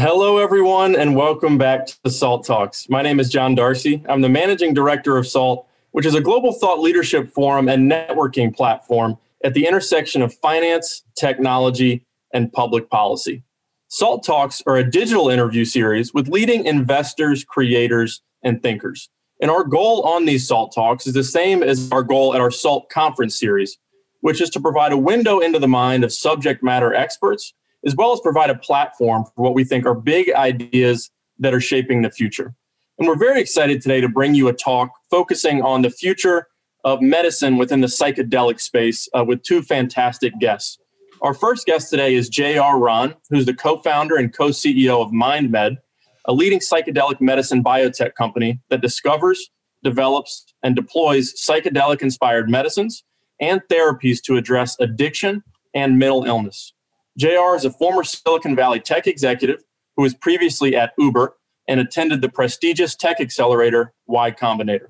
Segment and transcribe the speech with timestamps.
[0.00, 2.88] Hello, everyone, and welcome back to SALT Talks.
[2.88, 4.00] My name is John Darcy.
[4.08, 8.54] I'm the managing director of SALT, which is a global thought leadership forum and networking
[8.54, 13.42] platform at the intersection of finance, technology, and public policy.
[13.88, 19.10] SALT Talks are a digital interview series with leading investors, creators, and thinkers.
[19.42, 22.52] And our goal on these SALT Talks is the same as our goal at our
[22.52, 23.76] SALT Conference series,
[24.20, 27.52] which is to provide a window into the mind of subject matter experts,
[27.86, 31.60] as well as provide a platform for what we think are big ideas that are
[31.60, 32.54] shaping the future.
[32.98, 36.48] And we're very excited today to bring you a talk focusing on the future
[36.84, 40.78] of medicine within the psychedelic space uh, with two fantastic guests.
[41.22, 42.78] Our first guest today is J.R.
[42.78, 45.76] Rahn, who's the co founder and co CEO of MindMed,
[46.24, 49.50] a leading psychedelic medicine biotech company that discovers,
[49.82, 53.04] develops, and deploys psychedelic inspired medicines
[53.40, 55.42] and therapies to address addiction
[55.74, 56.72] and mental illness.
[57.18, 59.64] JR is a former Silicon Valley tech executive
[59.96, 64.88] who was previously at Uber and attended the prestigious tech accelerator Y Combinator.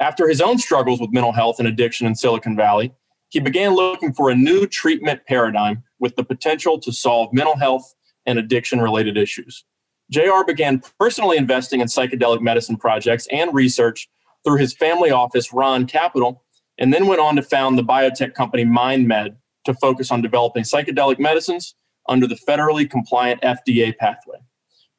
[0.00, 2.94] After his own struggles with mental health and addiction in Silicon Valley,
[3.28, 7.94] he began looking for a new treatment paradigm with the potential to solve mental health
[8.24, 9.66] and addiction related issues.
[10.10, 14.08] JR began personally investing in psychedelic medicine projects and research
[14.42, 16.42] through his family office, Rahn Capital,
[16.78, 19.36] and then went on to found the biotech company MindMed
[19.68, 21.74] to focus on developing psychedelic medicines
[22.08, 24.38] under the federally compliant FDA pathway.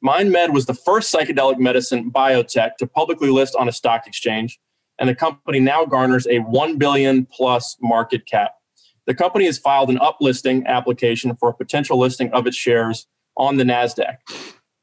[0.04, 4.58] MindMed was the first psychedelic medicine biotech to publicly list on a stock exchange,
[4.98, 8.52] and the company now garners a 1 billion plus market cap.
[9.06, 13.56] The company has filed an uplisting application for a potential listing of its shares on
[13.56, 14.18] the NASDAQ.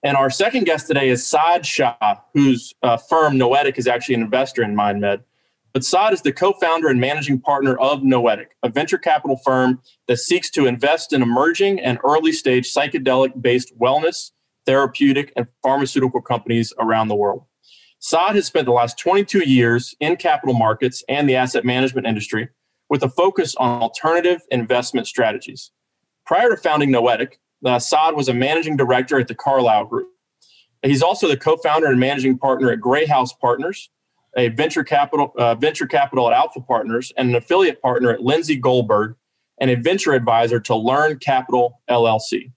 [0.03, 4.21] And our second guest today is Saad Shah, whose uh, firm Noetic is actually an
[4.21, 5.23] investor in MindMed.
[5.73, 9.81] But Saad is the co founder and managing partner of Noetic, a venture capital firm
[10.07, 14.31] that seeks to invest in emerging and early stage psychedelic based wellness,
[14.65, 17.43] therapeutic, and pharmaceutical companies around the world.
[17.99, 22.49] Saad has spent the last 22 years in capital markets and the asset management industry
[22.89, 25.71] with a focus on alternative investment strategies.
[26.25, 30.09] Prior to founding Noetic, uh, Saad was a managing director at the Carlyle Group.
[30.83, 33.89] He's also the co-founder and managing partner at Grey House Partners,
[34.37, 38.55] a venture capital uh, venture capital at Alpha Partners, and an affiliate partner at Lindsay
[38.55, 39.15] Goldberg,
[39.59, 42.51] and a venture advisor to Learn Capital LLC.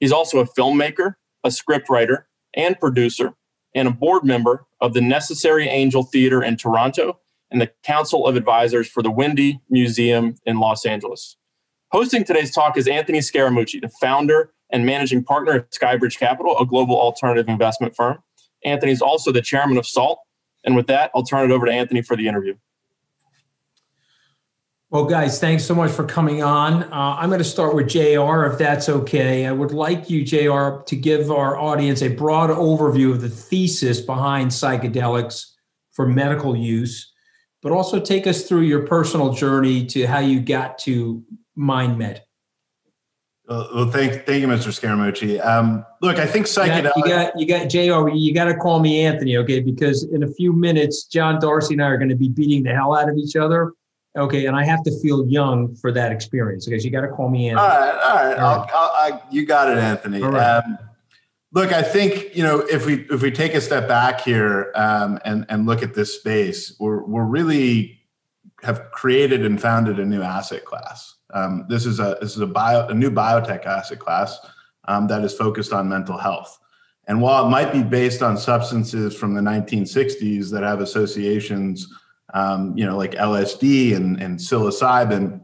[0.00, 1.14] He's also a filmmaker,
[1.44, 2.24] a scriptwriter,
[2.54, 3.34] and producer,
[3.74, 7.20] and a board member of the Necessary Angel Theater in Toronto
[7.50, 11.36] and the Council of Advisors for the Wende Museum in Los Angeles.
[11.92, 16.66] Hosting today's talk is Anthony Scaramucci, the founder and managing partner of Skybridge Capital, a
[16.66, 18.18] global alternative investment firm.
[18.64, 20.18] Anthony is also the chairman of SALT.
[20.66, 22.56] And with that, I'll turn it over to Anthony for the interview.
[24.90, 26.84] Well, guys, thanks so much for coming on.
[26.84, 29.46] Uh, I'm going to start with JR, if that's okay.
[29.46, 34.00] I would like you, JR, to give our audience a broad overview of the thesis
[34.00, 35.52] behind psychedelics
[35.92, 37.12] for medical use,
[37.62, 41.24] but also take us through your personal journey to how you got to
[41.58, 42.20] MindMed.
[43.48, 44.72] Well, thank, thank you, Mr.
[44.72, 45.44] Scaramucci.
[45.44, 46.92] Um, look, I think psychedelic.
[46.96, 48.08] You got, you got, Jr.
[48.08, 49.60] You got to call me Anthony, okay?
[49.60, 52.74] Because in a few minutes, John Darcy and I are going to be beating the
[52.74, 53.72] hell out of each other,
[54.16, 54.46] okay?
[54.46, 56.86] And I have to feel young for that experience, because okay?
[56.86, 57.68] you got to call me Anthony.
[57.68, 58.38] All right, all right.
[58.38, 58.70] All right.
[58.74, 60.22] I'll, I'll, you got it, Anthony.
[60.22, 60.56] All right.
[60.56, 60.78] Um,
[61.52, 65.18] look, I think you know if we if we take a step back here um,
[65.24, 68.00] and and look at this space, we're we're really
[68.62, 71.15] have created and founded a new asset class.
[71.36, 74.38] Um, this is a this is a bio a new biotech asset class
[74.88, 76.58] um, that is focused on mental health.
[77.08, 81.86] And while it might be based on substances from the 1960s that have associations,
[82.34, 85.40] um, you know, like LSD and, and psilocybin,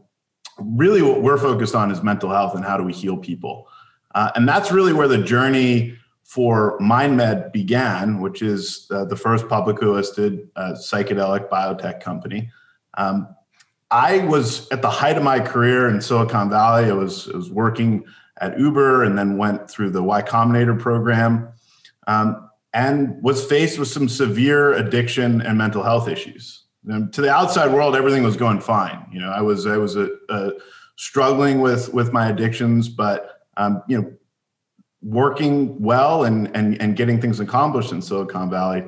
[0.59, 3.67] really what we're focused on is mental health and how do we heal people.
[4.13, 9.47] Uh, and that's really where the journey for MindMed began, which is uh, the first
[9.47, 12.51] publicly listed uh, psychedelic biotech company.
[12.95, 13.35] Um,
[13.91, 16.85] I was at the height of my career in Silicon Valley.
[16.85, 18.05] I was, I was working
[18.41, 21.49] at Uber and then went through the Y Combinator program
[22.07, 26.65] um, and was faced with some severe addiction and mental health issues.
[26.87, 29.07] And to the outside world, everything was going fine.
[29.11, 30.51] You know, I was I was a, a
[30.97, 34.13] struggling with with my addictions, but um, you know,
[35.01, 38.83] working well and and and getting things accomplished in Silicon Valley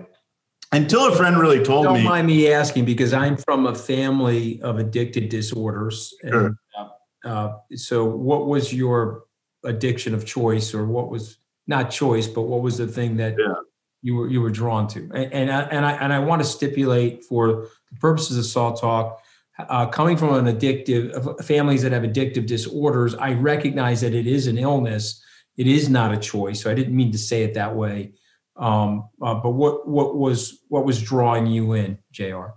[0.71, 1.99] until a friend really told Don't me.
[1.99, 6.13] Don't mind me asking because I'm from a family of addicted disorders.
[6.21, 6.47] Sure.
[6.47, 9.23] And, uh, uh, so, what was your
[9.63, 13.53] addiction of choice, or what was not choice, but what was the thing that yeah.
[14.01, 15.09] you were you were drawn to?
[15.13, 18.79] And and I, and I and I want to stipulate for the purposes of Salt
[18.79, 19.21] Talk.
[19.57, 24.47] Uh, coming from an addictive families that have addictive disorders, I recognize that it is
[24.47, 25.23] an illness
[25.57, 26.61] it is not a choice.
[26.61, 28.13] So I didn't mean to say it that way.
[28.57, 32.47] Um, uh, but what what was what was drawing you in, Jr.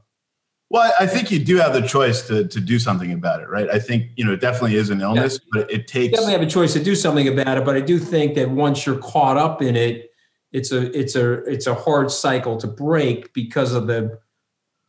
[0.71, 3.69] Well, I think you do have the choice to to do something about it, right?
[3.71, 5.63] I think you know it definitely is an illness, yeah.
[5.63, 7.65] but it takes you definitely have a choice to do something about it.
[7.65, 10.11] But I do think that once you're caught up in it,
[10.53, 14.21] it's a it's a it's a hard cycle to break because of the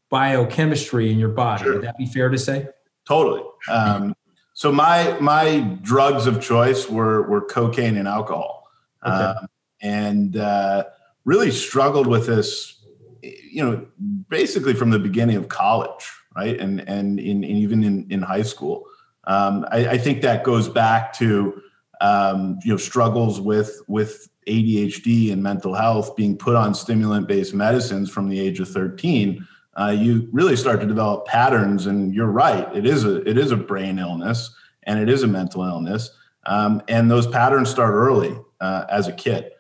[0.10, 1.64] biochemistry in your body.
[1.64, 1.74] Sure.
[1.76, 2.68] Would that be fair to say?
[3.08, 3.44] Totally.
[3.70, 4.16] Um,
[4.54, 8.68] so my my drugs of choice were were cocaine and alcohol,
[9.06, 9.16] okay.
[9.16, 9.48] um,
[9.82, 10.84] and uh,
[11.30, 12.82] really struggled with this,
[13.22, 13.86] you know,
[14.30, 18.86] basically from the beginning of college, right, and and in, even in in high school.
[19.26, 21.62] Um, I, I, think that goes back to
[22.02, 27.54] um, you know struggles with with ADHD and mental health being put on stimulant based
[27.54, 29.46] medicines from the age of 13
[29.80, 31.86] uh, you really start to develop patterns.
[31.86, 34.54] And you're right, it is a it is a brain illness
[34.84, 36.12] and it is a mental illness.
[36.46, 39.52] Um, and those patterns start early uh, as a kid.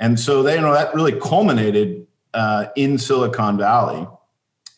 [0.00, 4.06] And so they, you know, that really culminated uh, in Silicon Valley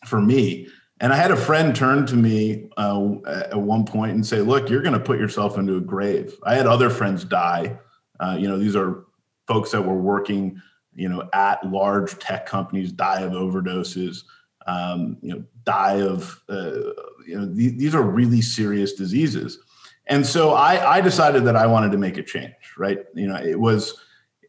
[0.05, 0.67] for me.
[0.99, 4.69] And I had a friend turn to me uh, at one point and say, "Look,
[4.69, 7.77] you're going to put yourself into a grave." I had other friends die.
[8.19, 9.05] Uh, you know, these are
[9.47, 10.61] folks that were working,
[10.93, 14.23] you know, at large tech companies die of overdoses
[14.67, 16.71] um, you know, die of, uh,
[17.27, 19.59] you know, th- these are really serious diseases.
[20.07, 22.99] And so I, I decided that I wanted to make a change, right?
[23.13, 23.99] You know, it was,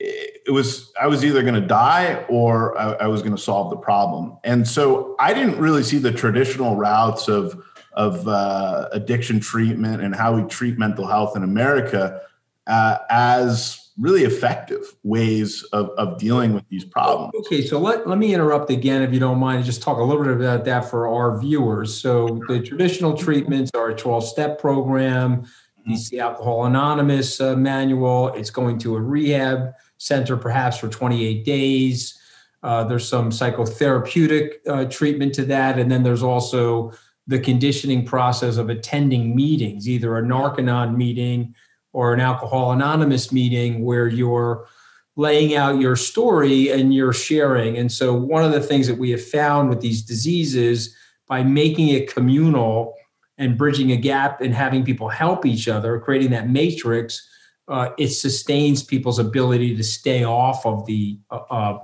[0.03, 3.71] it was, I was either going to die or I, I was going to solve
[3.71, 4.37] the problem.
[4.45, 7.63] And so I didn't really see the traditional routes of,
[7.93, 12.21] of uh, addiction treatment and how we treat mental health in America
[12.67, 17.33] uh, as really effective ways of, of dealing with these problems.
[17.35, 20.03] Okay, so let, let me interrupt again, if you don't mind, and just talk a
[20.03, 21.95] little bit about that for our viewers.
[21.95, 25.45] So the traditional treatments are a 12 step program,
[25.87, 28.29] DC Alcohol Anonymous uh, manual.
[28.29, 32.19] It's going to a rehab center perhaps for 28 days.
[32.63, 35.79] Uh, there's some psychotherapeutic uh, treatment to that.
[35.79, 36.93] And then there's also
[37.27, 41.55] the conditioning process of attending meetings, either a Narcanon meeting
[41.93, 44.67] or an Alcohol Anonymous meeting where you're
[45.15, 47.77] laying out your story and you're sharing.
[47.77, 50.97] And so, one of the things that we have found with these diseases
[51.29, 52.95] by making it communal
[53.39, 57.29] and bridging a gap and having people help each other, creating that matrix,
[57.69, 61.79] uh, it sustains people's ability to stay off of the uh, uh,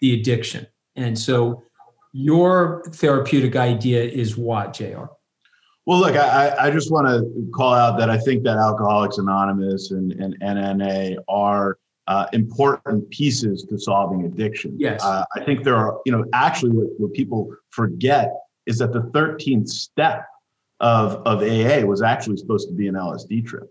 [0.00, 0.66] the addiction.
[0.96, 1.62] And so,
[2.12, 5.06] your therapeutic idea is what, Jr.
[5.86, 9.90] Well, look, I, I just want to call out that I think that Alcoholics Anonymous
[9.90, 14.74] and, and NNA are uh, important pieces to solving addiction.
[14.78, 15.02] Yes.
[15.04, 18.32] Uh, I think there are, you know, actually what, what people forget
[18.66, 20.26] is that the 13th step
[20.80, 23.70] of, of AA was actually supposed to be an LSD trip.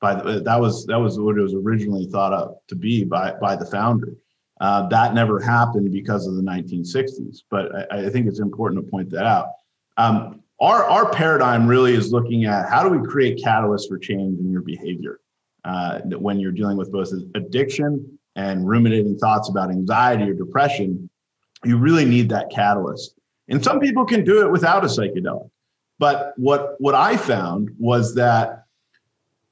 [0.00, 3.34] By the, that was that was what it was originally thought of to be by
[3.40, 4.14] by the founder.
[4.60, 7.42] Uh, that never happened because of the 1960s.
[7.48, 9.50] But I, I think it's important to point that out.
[9.96, 14.38] Um, our, our paradigm really is looking at how do we create catalysts for change
[14.40, 15.20] in your behavior
[15.64, 21.08] uh, when you're dealing with both addiction and ruminating thoughts about anxiety or depression
[21.64, 23.14] you really need that catalyst
[23.48, 25.50] and some people can do it without a psychedelic
[25.98, 28.57] but what what i found was that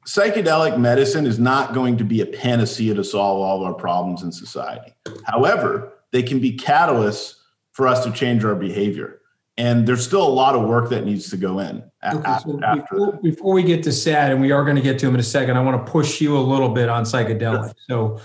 [0.06, 4.22] psychedelic medicine is not going to be a panacea to solve all of our problems
[4.22, 4.94] in society.
[5.24, 7.34] However they can be catalysts
[7.72, 9.20] for us to change our behavior.
[9.58, 11.82] And there's still a lot of work that needs to go in
[12.14, 15.06] okay, so before, before, we get to Saad and we are going to get to
[15.06, 17.74] him in a second i want to push you a little bit on psychedelics.
[17.88, 18.20] So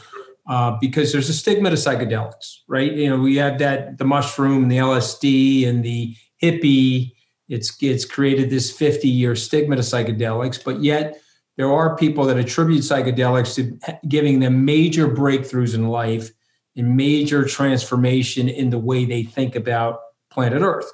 [0.47, 2.91] uh, because there's a stigma to psychedelics right?
[2.91, 7.13] You know we have that the mushroom the lsd and the hippie.
[7.47, 11.20] It's it's created this 50 year stigma to psychedelics but yet
[11.57, 16.31] there are people that attribute psychedelics to giving them major breakthroughs in life
[16.75, 20.91] and major transformation in the way they think about planet earth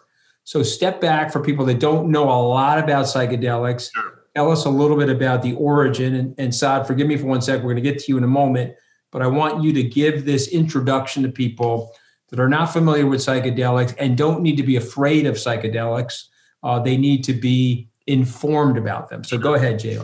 [0.47, 3.91] so step back for people that don't know a lot about psychedelics.
[3.93, 4.23] Sure.
[4.33, 6.15] Tell us a little bit about the origin.
[6.15, 7.57] And, and Saad, forgive me for one sec.
[7.57, 8.73] We're going to get to you in a moment,
[9.11, 11.93] but I want you to give this introduction to people
[12.29, 16.27] that are not familiar with psychedelics and don't need to be afraid of psychedelics.
[16.63, 19.25] Uh, they need to be informed about them.
[19.25, 19.99] So go ahead, Jay.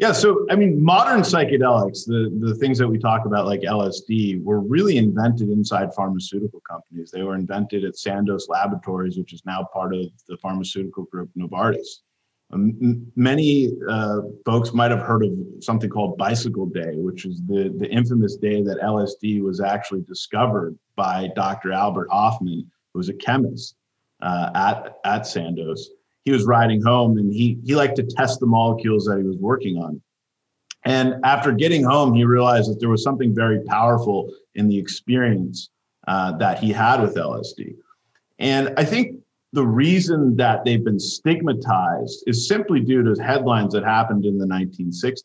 [0.00, 4.42] Yeah, so I mean, modern psychedelics, the, the things that we talk about, like LSD,
[4.42, 7.10] were really invented inside pharmaceutical companies.
[7.10, 11.98] They were invented at Sandoz Laboratories, which is now part of the pharmaceutical group Novartis.
[12.50, 17.68] Um, many uh, folks might have heard of something called Bicycle Day, which is the,
[17.76, 21.72] the infamous day that LSD was actually discovered by Dr.
[21.72, 22.64] Albert Hofmann,
[22.94, 23.76] who was a chemist
[24.22, 25.90] uh, at, at Sandoz
[26.24, 29.36] he was riding home and he he liked to test the molecules that he was
[29.36, 30.00] working on.
[30.84, 35.70] And after getting home, he realized that there was something very powerful in the experience
[36.08, 37.74] uh, that he had with LSD.
[38.38, 39.16] And I think
[39.52, 44.46] the reason that they've been stigmatized is simply due to headlines that happened in the
[44.46, 45.22] 1960s.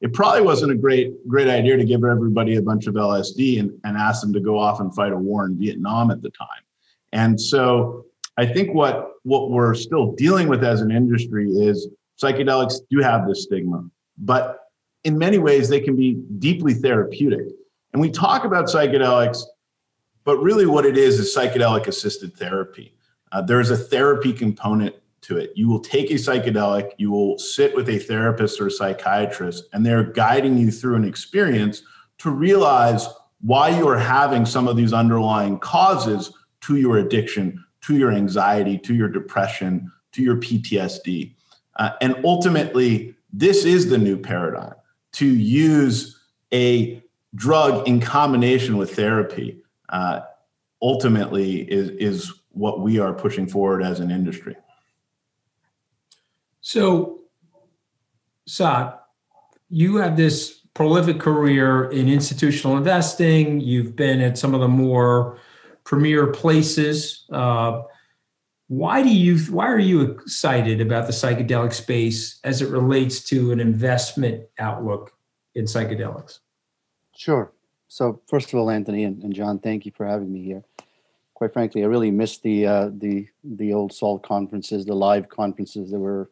[0.00, 3.70] It probably wasn't a great great idea to give everybody a bunch of LSD and,
[3.84, 6.62] and ask them to go off and fight a war in Vietnam at the time.
[7.12, 11.88] And so I think what what we're still dealing with as an industry is
[12.22, 13.84] psychedelics do have this stigma,
[14.18, 14.60] but
[15.04, 17.46] in many ways they can be deeply therapeutic.
[17.92, 19.42] And we talk about psychedelics,
[20.24, 22.96] but really what it is is psychedelic assisted therapy.
[23.32, 25.52] Uh, there is a therapy component to it.
[25.54, 29.84] You will take a psychedelic, you will sit with a therapist or a psychiatrist, and
[29.84, 31.82] they're guiding you through an experience
[32.18, 33.06] to realize
[33.40, 38.78] why you are having some of these underlying causes to your addiction, to your anxiety,
[38.78, 41.34] to your depression, to your PTSD.
[41.76, 44.74] Uh, and ultimately, this is the new paradigm
[45.12, 46.18] to use
[46.52, 47.02] a
[47.34, 49.60] drug in combination with therapy.
[49.90, 50.20] Uh,
[50.80, 54.56] ultimately, is, is what we are pushing forward as an industry.
[56.60, 57.20] So,
[58.46, 58.94] Saad,
[59.68, 63.60] you have this prolific career in institutional investing.
[63.60, 65.38] You've been at some of the more
[65.84, 67.24] premier places.
[67.30, 67.82] Uh,
[68.68, 69.38] why do you?
[69.52, 75.12] Why are you excited about the psychedelic space as it relates to an investment outlook
[75.54, 76.40] in psychedelics?
[77.14, 77.52] Sure.
[77.88, 80.64] So, first of all, Anthony and, and John, thank you for having me here
[81.34, 85.90] quite frankly, I really missed the uh, the the old SALT conferences, the live conferences
[85.90, 86.30] that were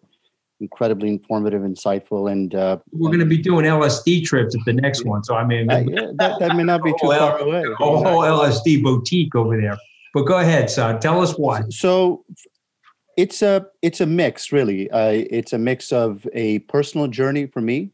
[0.63, 5.05] incredibly informative, insightful, and uh, we're going to be doing LSD trips at the next
[5.05, 5.23] one.
[5.25, 7.63] So I mean, uh, yeah, that, that may not be too far away.
[7.63, 9.77] A whole LSD boutique over there.
[10.15, 11.01] But go ahead, son.
[11.01, 11.63] Tell us why.
[11.71, 12.25] So
[13.17, 14.91] it's a it's a mix, really.
[14.91, 17.91] Uh, it's a mix of a personal journey for me,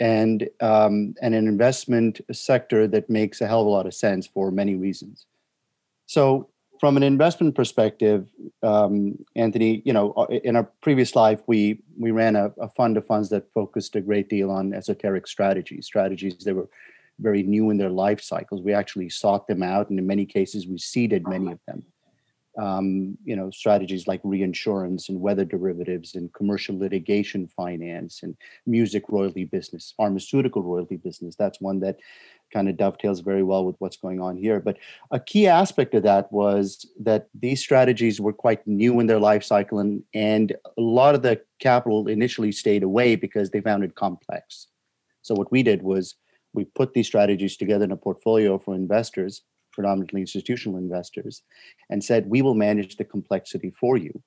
[0.00, 4.26] and um, and an investment sector that makes a hell of a lot of sense
[4.26, 5.26] for many reasons.
[6.06, 6.48] So,
[6.82, 8.26] from an investment perspective,
[8.64, 12.96] um, Anthony, you know, uh, in our previous life, we we ran a, a, fund
[12.96, 16.68] of funds that focused a great deal on esoteric strategies, strategies that were
[17.20, 18.62] very new in their life cycles.
[18.62, 21.84] We actually sought them out, and in many cases, we seeded many of them
[22.58, 28.36] um, you know strategies like reinsurance and weather derivatives and commercial litigation finance and
[28.66, 31.96] music royalty business pharmaceutical royalty business that's one that
[32.52, 34.76] kind of dovetails very well with what's going on here but
[35.10, 39.42] a key aspect of that was that these strategies were quite new in their life
[39.42, 43.94] cycle and and a lot of the capital initially stayed away because they found it
[43.94, 44.68] complex
[45.22, 46.14] so what we did was
[46.54, 49.42] we put these strategies together in a portfolio for investors
[49.72, 51.42] predominantly institutional investors,
[51.90, 54.22] and said, We will manage the complexity for you.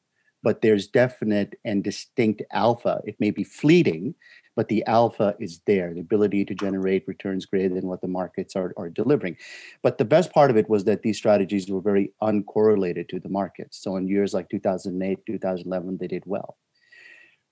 [0.46, 3.02] But there's definite and distinct alpha.
[3.04, 4.14] It may be fleeting,
[4.56, 8.56] but the alpha is there the ability to generate returns greater than what the markets
[8.56, 9.38] are, are delivering.
[9.82, 13.30] But the best part of it was that these strategies were very uncorrelated to the
[13.30, 13.80] markets.
[13.82, 16.58] So in years like 2008, 2011, they did well.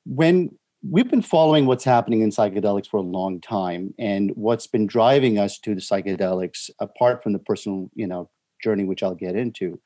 [0.05, 0.51] When
[0.87, 5.39] we've been following what's happening in psychedelics for a long time and what's been driving
[5.39, 8.29] us to the psychedelics apart from the personal you know
[8.61, 9.79] journey which i'll get into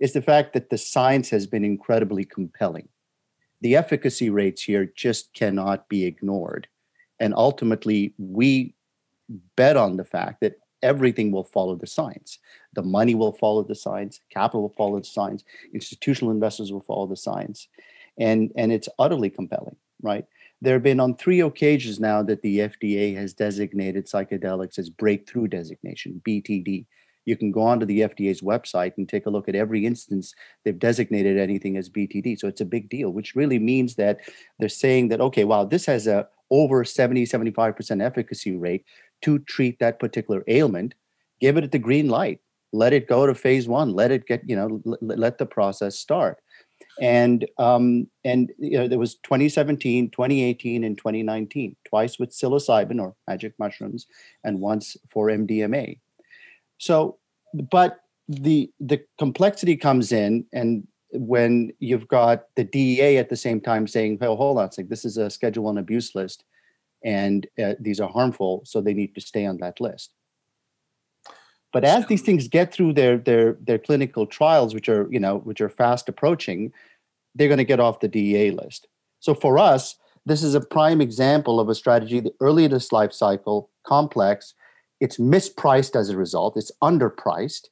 [0.00, 2.88] is the fact that the science has been incredibly compelling
[3.60, 6.66] the efficacy rates here just cannot be ignored
[7.18, 8.74] and ultimately we
[9.56, 12.38] bet on the fact that everything will follow the science
[12.72, 17.06] the money will follow the science capital will follow the science institutional investors will follow
[17.06, 17.68] the science
[18.18, 20.24] and and it's utterly compelling right?
[20.60, 25.48] There have been on three occasions now that the FDA has designated psychedelics as breakthrough
[25.48, 26.86] designation, BTD.
[27.30, 30.34] You can go onto the FDA's website and take a look at every instance
[30.64, 32.38] they've designated anything as BTD.
[32.38, 34.18] So it's a big deal, which really means that
[34.58, 38.84] they're saying that, okay, wow, this has a over 70, 75% efficacy rate
[39.22, 40.94] to treat that particular ailment.
[41.40, 42.40] Give it the green light.
[42.72, 43.94] Let it go to phase one.
[43.94, 46.38] Let it get, you know, let the process start
[47.00, 53.14] and um, and you know there was 2017 2018 and 2019 twice with psilocybin or
[53.26, 54.06] magic mushrooms
[54.44, 55.98] and once for mdma
[56.78, 57.18] so
[57.70, 63.60] but the the complexity comes in and when you've got the dea at the same
[63.60, 66.44] time saying oh hold on like this is a schedule one abuse list
[67.04, 70.14] and uh, these are harmful so they need to stay on that list
[71.72, 75.38] but as these things get through their their their clinical trials which are you know
[75.38, 76.72] which are fast approaching
[77.34, 78.88] they're going to get off the DEA list.
[79.20, 83.70] So for us, this is a prime example of a strategy, the earliest life cycle,
[83.86, 84.54] complex.
[85.00, 86.56] It's mispriced as a result.
[86.56, 87.68] It's underpriced,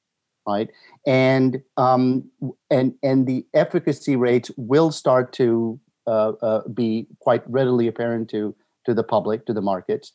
[0.46, 0.70] right?
[1.06, 2.30] And um,
[2.70, 8.54] and and the efficacy rates will start to uh, uh, be quite readily apparent to
[8.86, 10.12] to the public, to the markets,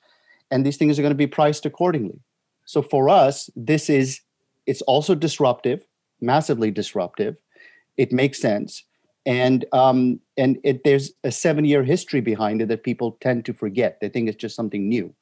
[0.49, 2.19] and these things are going to be priced accordingly.
[2.65, 4.21] So for us, this is
[4.65, 5.85] it's also disruptive,
[6.19, 7.35] massively disruptive.
[7.97, 8.83] It makes sense,
[9.25, 13.99] and um, and it, there's a seven-year history behind it that people tend to forget.
[14.01, 15.13] They think it's just something new.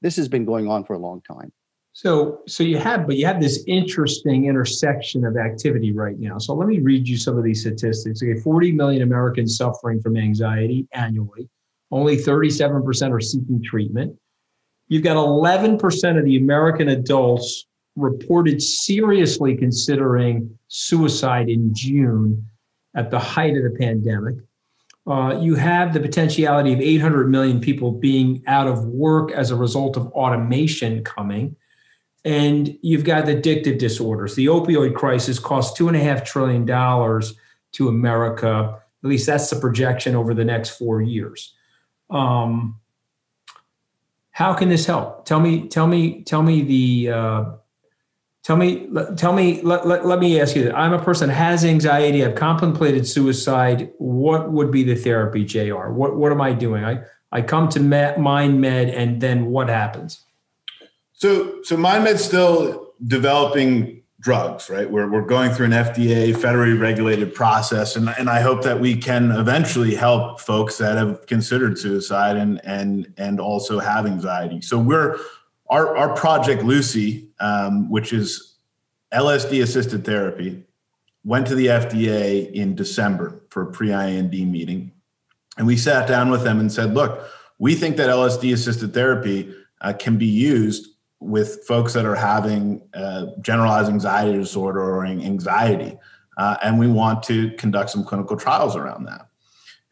[0.00, 1.52] This has been going on for a long time.
[1.92, 6.38] So, so you have, but you have this interesting intersection of activity right now.
[6.38, 8.22] So let me read you some of these statistics.
[8.22, 11.48] Okay, 40 million Americans suffering from anxiety annually.
[11.90, 14.16] Only 37% are seeking treatment.
[14.86, 22.46] You've got 11% of the American adults reported seriously considering suicide in June
[22.94, 24.36] at the height of the pandemic.
[25.06, 29.56] Uh, you have the potentiality of 800 million people being out of work as a
[29.56, 31.56] result of automation coming.
[32.24, 34.34] And you've got addictive disorders.
[34.34, 37.34] The opioid crisis costs two and a half trillion dollars
[37.72, 38.82] to America.
[39.02, 41.54] At least that's the projection over the next four years.
[42.10, 42.78] Um,
[44.30, 45.24] how can this help?
[45.24, 47.12] Tell me, tell me, tell me the.
[47.12, 47.44] Uh,
[48.44, 49.60] tell me, tell me.
[49.62, 50.64] Let, let, let me ask you.
[50.64, 50.76] That.
[50.76, 52.24] I'm a person that has anxiety.
[52.24, 53.90] I've contemplated suicide.
[53.98, 55.88] What would be the therapy, Jr?
[55.88, 56.84] What what am I doing?
[56.84, 60.24] I I come to Mind Med, and then what happens?
[61.12, 64.90] So, so Mind Med's still developing drugs, right?
[64.90, 67.96] We're, we're going through an FDA federally regulated process.
[67.96, 72.60] And, and I hope that we can eventually help folks that have considered suicide and,
[72.64, 74.60] and, and also have anxiety.
[74.60, 75.18] So we're,
[75.68, 78.56] our, our project Lucy, um, which is
[79.12, 80.64] LSD assisted therapy,
[81.24, 84.92] went to the FDA in December for a pre IND meeting.
[85.56, 89.54] And we sat down with them and said, look, we think that LSD assisted therapy
[89.80, 90.88] uh, can be used
[91.20, 95.98] with folks that are having uh, generalized anxiety disorder or anxiety.
[96.36, 99.27] Uh, and we want to conduct some clinical trials around that.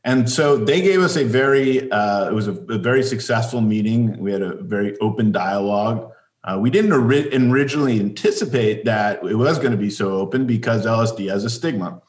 [0.07, 4.17] And so they gave us a very, uh, it was a, a, very successful meeting.
[4.21, 6.13] We had a very open dialogue.
[6.45, 10.87] Uh, we didn't ori- originally anticipate that it was going to be so open because
[10.87, 12.01] LSD has a stigma.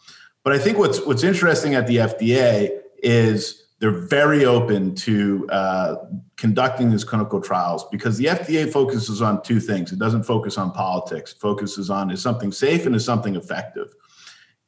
[0.44, 5.96] But I think what's what's interesting at the FDA is they're very open to uh,
[6.36, 9.92] conducting these clinical trials because the FDA focuses on two things.
[9.92, 11.32] It doesn't focus on politics.
[11.32, 13.92] It focuses on is something safe and is something effective.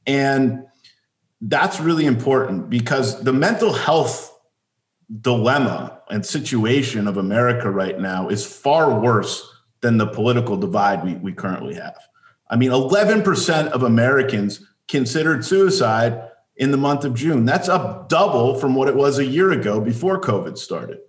[0.07, 0.63] And
[1.41, 4.37] that's really important because the mental health
[5.21, 9.47] dilemma and situation of America right now is far worse
[9.81, 11.97] than the political divide we, we currently have.
[12.49, 17.45] I mean, 11% of Americans considered suicide in the month of June.
[17.45, 20.99] That's up double from what it was a year ago before COVID started.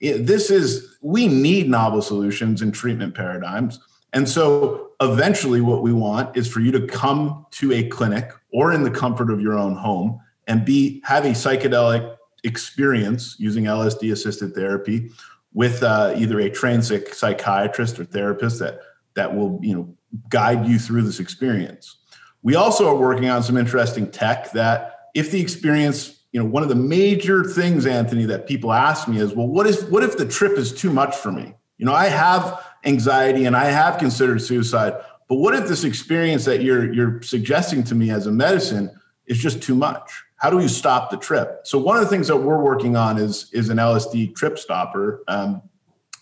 [0.00, 3.80] It, this is, we need novel solutions and treatment paradigms.
[4.14, 8.72] And so eventually, what we want is for you to come to a clinic or
[8.72, 14.12] in the comfort of your own home and be have a psychedelic experience using LSD
[14.12, 15.10] assisted therapy
[15.52, 18.80] with uh, either a trained psychiatrist or therapist that
[19.14, 19.96] that will you know
[20.28, 21.98] guide you through this experience.
[22.42, 26.62] We also are working on some interesting tech that if the experience, you know, one
[26.62, 30.16] of the major things, Anthony, that people ask me is, well, what if what if
[30.16, 31.54] the trip is too much for me?
[31.78, 34.94] You know, I have anxiety and I have considered suicide,
[35.28, 38.90] but what if this experience that you're you're suggesting to me as a medicine
[39.26, 40.22] is just too much?
[40.36, 41.60] How do you stop the trip?
[41.64, 45.22] So one of the things that we're working on is is an LSD trip stopper,
[45.28, 45.62] um,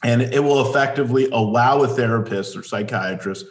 [0.04, 3.46] and it will effectively allow a therapist or psychiatrist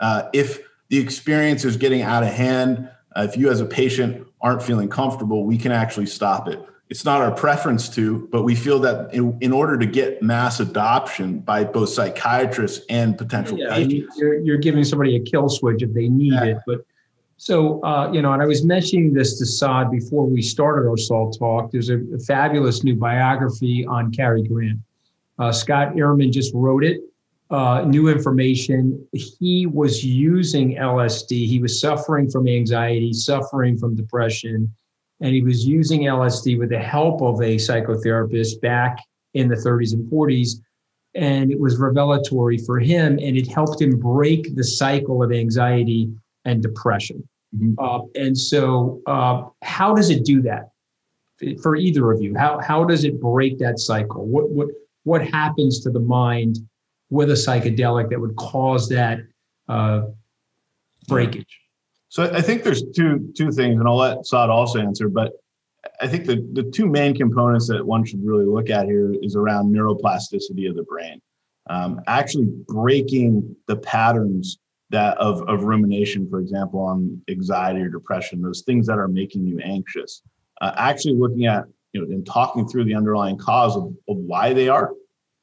[0.00, 2.90] uh, if the experience is getting out of hand.
[3.16, 6.60] Uh, if you as a patient aren't feeling comfortable, we can actually stop it.
[6.90, 10.58] It's not our preference to, but we feel that in, in order to get mass
[10.58, 15.82] adoption by both psychiatrists and potential yeah, patients, you're, you're, giving somebody a kill switch
[15.82, 16.44] if they need yeah.
[16.44, 16.58] it.
[16.66, 16.84] But
[17.36, 20.96] so, uh, you know, and I was mentioning this to Saad before we started our
[20.96, 21.70] SALT talk.
[21.70, 24.80] There's a, a fabulous new biography on Cary Grant.
[25.38, 27.00] Uh, Scott Eyman just wrote it
[27.50, 29.06] uh, new information.
[29.12, 31.46] He was using LSD.
[31.46, 34.72] He was suffering from anxiety, suffering from depression,
[35.20, 38.98] and he was using LSD with the help of a psychotherapist back
[39.34, 40.60] in the 30s and 40s.
[41.14, 46.08] And it was revelatory for him, and it helped him break the cycle of anxiety
[46.44, 47.28] and depression.
[47.56, 47.74] Mm-hmm.
[47.84, 50.70] Uh, and so, uh, how does it do that
[51.62, 52.36] for either of you?
[52.36, 54.24] How how does it break that cycle?
[54.24, 54.68] What what
[55.02, 56.58] what happens to the mind
[57.10, 59.18] with a psychedelic that would cause that
[59.68, 60.02] uh,
[61.08, 61.58] breakage?
[62.10, 65.08] So I think there's two two things, and I'll let Saad also answer.
[65.08, 65.32] But
[66.00, 69.36] I think the the two main components that one should really look at here is
[69.36, 71.22] around neuroplasticity of the brain,
[71.70, 74.58] um, actually breaking the patterns
[74.90, 79.46] that of of rumination, for example, on anxiety or depression, those things that are making
[79.46, 80.22] you anxious.
[80.60, 84.52] Uh, actually looking at you know, in talking through the underlying cause of, of why
[84.52, 84.92] they are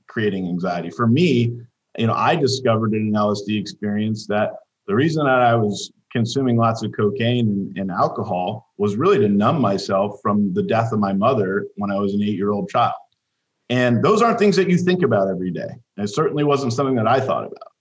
[0.08, 0.90] creating anxiety.
[0.90, 1.60] For me,
[1.98, 4.52] you know, I discovered in an LSD experience that
[4.86, 9.60] the reason that I was consuming lots of cocaine and, alcohol was really to numb
[9.60, 12.94] myself from the death of my mother when I was an eight year old child.
[13.70, 15.68] And those aren't things that you think about every day.
[15.98, 17.72] And it certainly wasn't something that I thought about.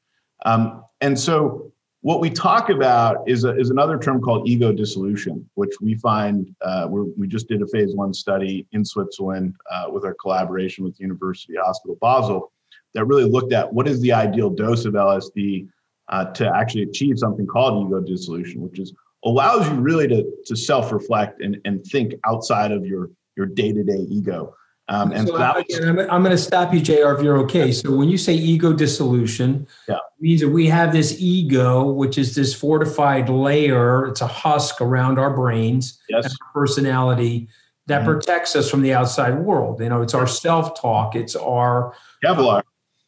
[0.45, 5.49] Um, and so what we talk about is, a, is another term called ego dissolution,
[5.55, 10.05] which we find uh, we just did a phase one study in Switzerland uh, with
[10.05, 12.53] our collaboration with University Hospital Basel
[12.95, 15.69] that really looked at what is the ideal dose of LSD
[16.09, 18.93] uh, to actually achieve something called ego dissolution, which is
[19.25, 24.55] allows you really to, to self-reflect and, and think outside of your, your day-to-day ego.
[24.89, 27.73] Um, and so that was, I'm, I'm going to stop you, JR, if you're okay.
[27.73, 29.97] So when you say ego dissolution, yeah.
[30.21, 34.07] means that we have this ego, which is this fortified layer.
[34.07, 36.27] It's a husk around our brains, yes.
[36.27, 37.49] our personality
[37.87, 38.13] that mm-hmm.
[38.13, 39.81] protects us from the outside world.
[39.81, 41.17] You know, it's our self-talk.
[41.17, 41.93] It's our
[42.25, 42.63] Kevlar.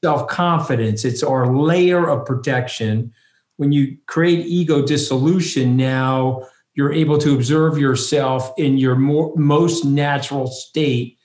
[0.04, 1.04] Self-confidence.
[1.04, 3.12] It's our layer of protection.
[3.56, 9.84] When you create ego dissolution, now you're able to observe yourself in your more, most
[9.84, 11.18] natural state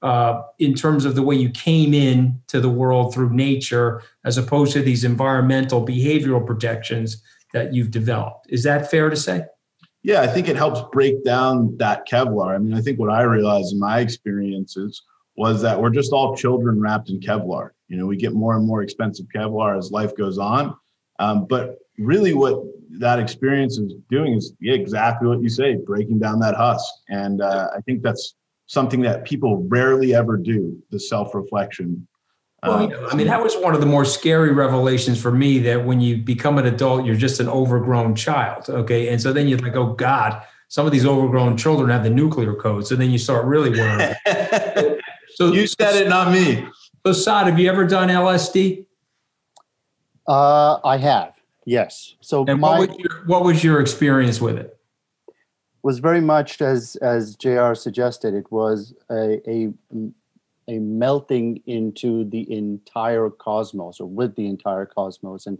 [0.00, 4.38] uh, in terms of the way you came in to the world through nature, as
[4.38, 8.46] opposed to these environmental behavioral protections that you've developed.
[8.50, 9.44] Is that fair to say?
[10.02, 12.54] Yeah, I think it helps break down that Kevlar.
[12.54, 15.02] I mean, I think what I realized in my experiences
[15.36, 17.70] was that we're just all children wrapped in Kevlar.
[17.94, 20.76] You know, we get more and more expensive Kevlar as life goes on.
[21.20, 22.60] Um, but really, what
[22.98, 26.84] that experience is doing is yeah, exactly what you say, breaking down that husk.
[27.08, 28.34] And uh, I think that's
[28.66, 32.04] something that people rarely ever do the self-reflection
[32.64, 35.84] well, uh, I mean, that was one of the more scary revelations for me that
[35.84, 38.68] when you become an adult, you're just an overgrown child.
[38.68, 39.08] Okay.
[39.08, 42.54] And so then you're like, oh God, some of these overgrown children have the nuclear
[42.54, 42.86] code.
[42.86, 44.14] So then you start really worrying.
[45.34, 46.66] so you said it, not me.
[47.06, 48.86] So Saad, have you ever done LSD?
[50.26, 51.34] Uh, I have,
[51.66, 52.14] yes.
[52.20, 54.74] So and my, what, was your, what was your experience with it?
[55.84, 57.74] was very much as as Jr.
[57.74, 58.34] suggested.
[58.34, 59.72] It was a, a
[60.66, 65.58] a melting into the entire cosmos, or with the entire cosmos, and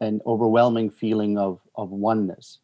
[0.00, 2.60] an overwhelming feeling of of oneness.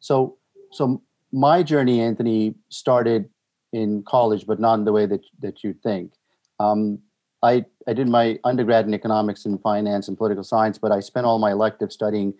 [0.00, 0.36] So
[0.72, 3.30] so my journey, Anthony, started
[3.72, 6.12] in college, but not in the way that that you think.
[6.58, 6.98] Um,
[7.42, 11.26] I I did my undergrad in economics and finance and political science, but I spent
[11.26, 12.34] all my elective studying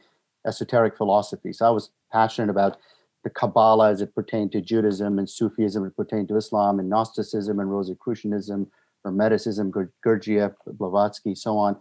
[0.46, 1.52] esoteric philosophy.
[1.52, 2.78] So I was passionate about
[3.24, 6.88] the Kabbalah as it pertained to Judaism and Sufism as it pertained to Islam and
[6.88, 8.68] Gnosticism and Rosicrucianism,
[9.04, 11.76] Hermeticism, Gurdjieff, Blavatsky, so on.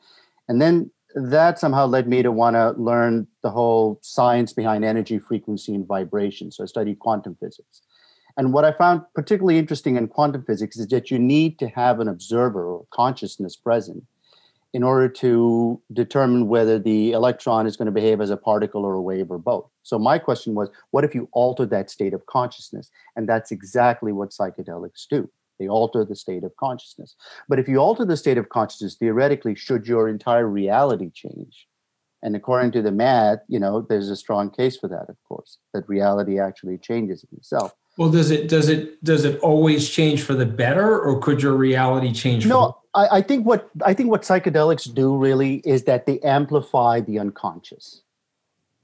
[0.48, 5.20] And then that somehow led me to want to learn the whole science behind energy,
[5.20, 6.52] frequency, and vibration.
[6.52, 7.82] So I studied quantum physics.
[8.38, 12.00] And what I found particularly interesting in quantum physics is that you need to have
[12.00, 14.04] an observer or consciousness present
[14.74, 18.94] in order to determine whether the electron is going to behave as a particle or
[18.94, 19.68] a wave or both.
[19.82, 22.92] So my question was, what if you alter that state of consciousness?
[23.16, 25.30] And that's exactly what psychedelics do.
[25.58, 27.16] They alter the state of consciousness.
[27.50, 31.68] But if you alter the state of consciousness, theoretically, should your entire reality change?
[32.22, 35.58] And according to the math, you know, there's a strong case for that, of course,
[35.74, 37.74] that reality actually changes itself.
[37.98, 41.54] Well, does it does it does it always change for the better, or could your
[41.54, 42.46] reality change?
[42.46, 47.00] No, I, I think what I think what psychedelics do really is that they amplify
[47.02, 48.04] the unconscious.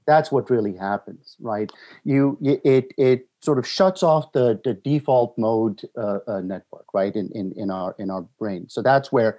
[0.06, 1.70] That's what really happens, right?
[2.02, 7.14] You, it it sort of shuts off the the default mode uh, uh, network, right?
[7.14, 8.68] In, in in our in our brain.
[8.68, 9.38] So that's where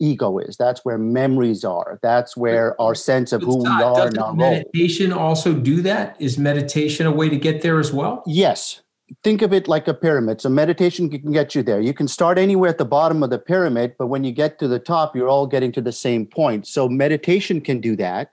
[0.00, 0.56] ego is.
[0.56, 2.00] That's where memories are.
[2.02, 4.10] That's where our sense of who we are.
[4.10, 5.20] Does meditation role.
[5.20, 6.16] also do that?
[6.18, 8.24] Is meditation a way to get there as well?
[8.26, 8.82] Yes,
[9.22, 10.40] think of it like a pyramid.
[10.40, 11.80] So meditation can get you there.
[11.80, 14.68] You can start anywhere at the bottom of the pyramid, but when you get to
[14.68, 16.66] the top, you're all getting to the same point.
[16.66, 18.32] So meditation can do that.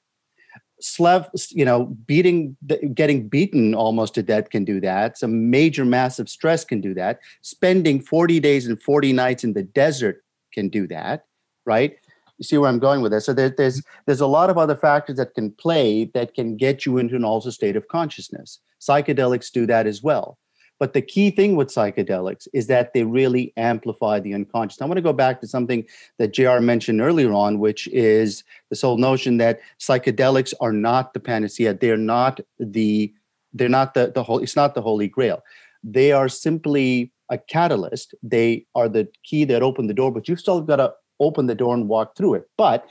[0.82, 2.56] Slev, you know, beating,
[2.94, 5.18] getting beaten almost to death can do that.
[5.18, 7.20] Some major massive stress can do that.
[7.42, 11.26] Spending 40 days and 40 nights in the desert can do that,
[11.66, 11.98] right?
[12.38, 13.26] You see where I'm going with this.
[13.26, 16.86] So there, there's there's a lot of other factors that can play that can get
[16.86, 18.60] you into an altered state of consciousness.
[18.80, 20.38] Psychedelics do that as well.
[20.80, 24.82] But the key thing with psychedelics is that they really amplify the unconscious.
[24.82, 25.86] I want to go back to something
[26.18, 31.20] that JR mentioned earlier on, which is this whole notion that psychedelics are not the
[31.20, 31.74] panacea.
[31.74, 33.14] They're not the
[33.52, 35.44] they're not the, the whole it's not the holy grail.
[35.84, 38.16] They are simply a catalyst.
[38.24, 41.56] They are the key that open the door, but you've still got to open the
[41.56, 42.50] door and walk through it.
[42.58, 42.90] But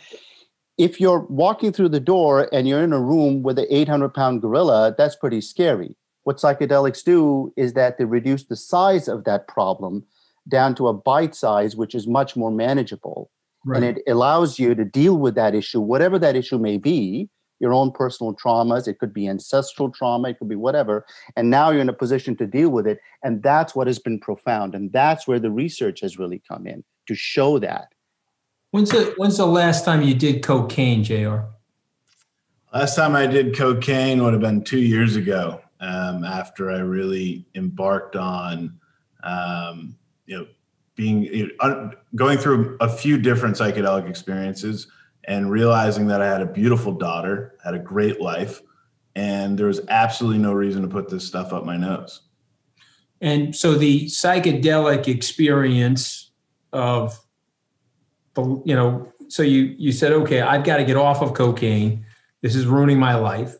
[0.77, 4.42] if you're walking through the door and you're in a room with an 800 pound
[4.42, 5.96] gorilla, that's pretty scary
[6.28, 10.04] what psychedelics do is that they reduce the size of that problem
[10.46, 13.30] down to a bite size, which is much more manageable.
[13.64, 13.82] Right.
[13.82, 17.72] And it allows you to deal with that issue, whatever that issue may be, your
[17.72, 18.86] own personal traumas.
[18.86, 21.06] It could be ancestral trauma, it could be whatever.
[21.34, 22.98] And now you're in a position to deal with it.
[23.24, 24.74] And that's what has been profound.
[24.74, 27.88] And that's where the research has really come in to show that.
[28.72, 31.38] When's the when's the last time you did cocaine, JR?
[32.74, 35.62] Last time I did cocaine would have been two years ago.
[35.80, 38.78] Um, after I really embarked on,
[39.22, 40.46] um, you know,
[40.96, 44.88] being you know, going through a few different psychedelic experiences
[45.24, 48.60] and realizing that I had a beautiful daughter, had a great life,
[49.14, 52.22] and there was absolutely no reason to put this stuff up my nose.
[53.20, 56.30] And so the psychedelic experience
[56.72, 57.18] of
[58.34, 62.04] the you know, so you you said, okay, I've got to get off of cocaine.
[62.42, 63.54] This is ruining my life.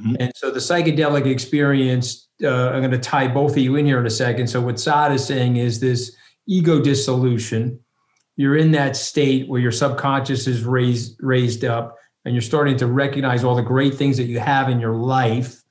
[0.00, 0.16] Mm-hmm.
[0.20, 4.00] And so the psychedelic experience, uh, I'm going to tie both of you in here
[4.00, 4.46] in a second.
[4.48, 7.78] So what Saad is saying is this ego dissolution.
[8.36, 12.86] You're in that state where your subconscious is raised raised up, and you're starting to
[12.86, 15.62] recognize all the great things that you have in your life.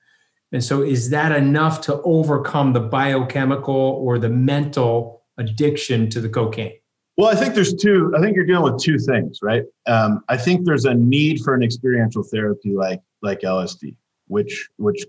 [0.51, 6.29] And so, is that enough to overcome the biochemical or the mental addiction to the
[6.29, 6.73] cocaine?
[7.17, 8.13] Well, I think there's two.
[8.15, 9.63] I think you're dealing with two things, right?
[9.87, 13.95] Um, I think there's a need for an experiential therapy like like LSD,
[14.29, 15.05] which which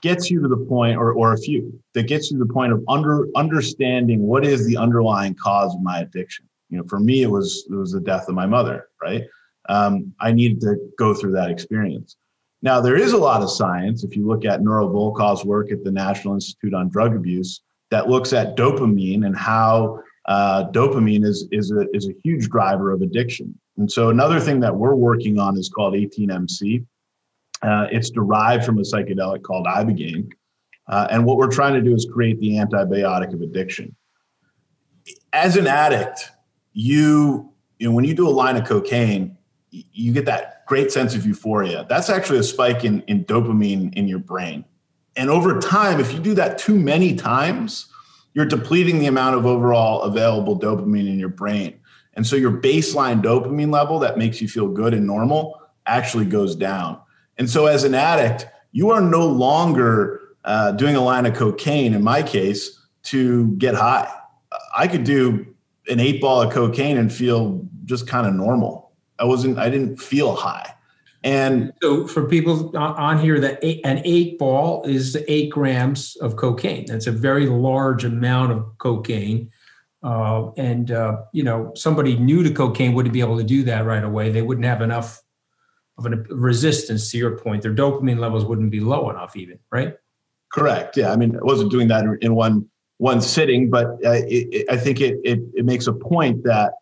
[0.00, 2.72] gets you to the point, or or a few that gets you to the point
[2.72, 6.48] of under understanding what is the underlying cause of my addiction.
[6.70, 9.24] You know, for me, it was it was the death of my mother, right?
[9.68, 12.16] Um, I needed to go through that experience.
[12.62, 14.04] Now, there is a lot of science.
[14.04, 18.08] If you look at Nora Volkow's work at the National Institute on Drug Abuse, that
[18.08, 23.02] looks at dopamine and how uh, dopamine is is a, is a huge driver of
[23.02, 23.58] addiction.
[23.76, 26.84] And so another thing that we're working on is called 18MC,
[27.62, 30.30] uh, it's derived from a psychedelic called ibogaine.
[30.88, 33.94] Uh, and what we're trying to do is create the antibiotic of addiction.
[35.32, 36.30] As an addict,
[36.72, 39.36] you, you know, when you do a line of cocaine,
[39.70, 41.86] you get that great sense of euphoria.
[41.88, 44.64] That's actually a spike in, in dopamine in your brain.
[45.16, 47.86] And over time, if you do that too many times,
[48.34, 51.78] you're depleting the amount of overall available dopamine in your brain.
[52.14, 56.54] And so your baseline dopamine level that makes you feel good and normal actually goes
[56.56, 56.98] down.
[57.42, 61.92] And so, as an addict, you are no longer uh, doing a line of cocaine,
[61.92, 64.08] in my case, to get high.
[64.78, 65.44] I could do
[65.88, 68.92] an eight ball of cocaine and feel just kind of normal.
[69.18, 70.72] I wasn't, I didn't feel high.
[71.24, 76.86] And so, for people on here, that an eight ball is eight grams of cocaine.
[76.86, 79.50] That's a very large amount of cocaine.
[80.04, 83.84] Uh, and uh, you know, somebody new to cocaine wouldn't be able to do that
[83.84, 84.30] right away.
[84.30, 85.20] They wouldn't have enough
[85.98, 87.62] of a resistance to your point.
[87.62, 89.94] Their dopamine levels wouldn't be low enough, even right?
[90.52, 90.96] Correct.
[90.96, 91.12] Yeah.
[91.12, 94.76] I mean, I wasn't doing that in one one sitting, but uh, it, it, I
[94.76, 96.74] think it, it it makes a point that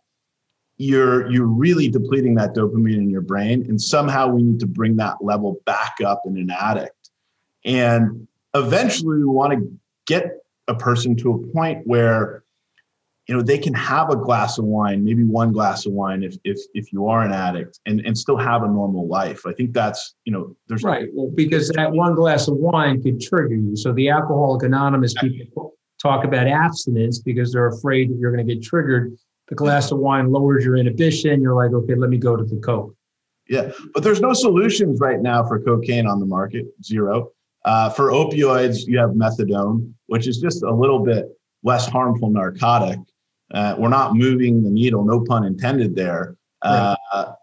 [0.77, 4.97] you're you're really depleting that dopamine in your brain, and somehow we need to bring
[4.97, 7.11] that level back up in an addict.
[7.65, 10.25] And eventually, we want to get
[10.69, 12.45] a person to a point where
[13.31, 16.35] you know they can have a glass of wine maybe one glass of wine if
[16.43, 19.47] if if you are an addict and and still have a normal life.
[19.47, 23.21] I think that's you know there's right well because that one glass of wine could
[23.21, 23.77] trigger you.
[23.77, 28.55] So the alcoholic anonymous people talk about abstinence because they're afraid that you're going to
[28.55, 29.17] get triggered.
[29.47, 31.41] The glass of wine lowers your inhibition.
[31.41, 32.97] You're like okay let me go to the coke.
[33.49, 37.31] Yeah but there's no solutions right now for cocaine on the market zero.
[37.65, 41.27] Uh, for opioids you have methadone which is just a little bit
[41.63, 42.99] less harmful narcotic
[43.53, 46.95] uh, we're not moving the needle, no pun intended there, uh,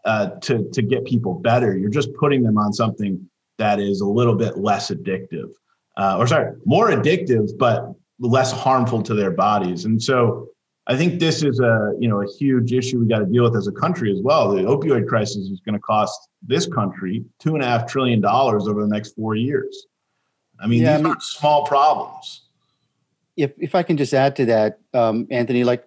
[0.06, 1.78] uh, to, to get people better.
[1.78, 5.52] You're just putting them on something that is a little bit less addictive,
[5.98, 9.86] uh, or sorry, more addictive, but less harmful to their bodies.
[9.86, 10.50] And so
[10.88, 13.56] I think this is a you know a huge issue we got to deal with
[13.56, 14.56] as a country as well.
[14.56, 18.67] The opioid crisis is going to cost this country two and a half trillion dollars
[18.67, 19.88] over the next four years.
[20.60, 22.43] I mean, yeah, these I mean, aren't small problems.
[23.36, 25.84] If if I can just add to that, um, Anthony, like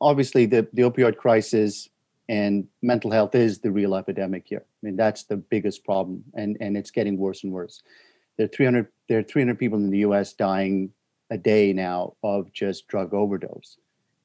[0.00, 1.88] obviously the, the opioid crisis
[2.28, 4.62] and mental health is the real epidemic here.
[4.64, 7.82] I mean, that's the biggest problem, and, and it's getting worse and worse.
[8.36, 10.32] There are 300 there are 300 people in the U.S.
[10.32, 10.92] dying
[11.30, 13.78] a day now of just drug overdose,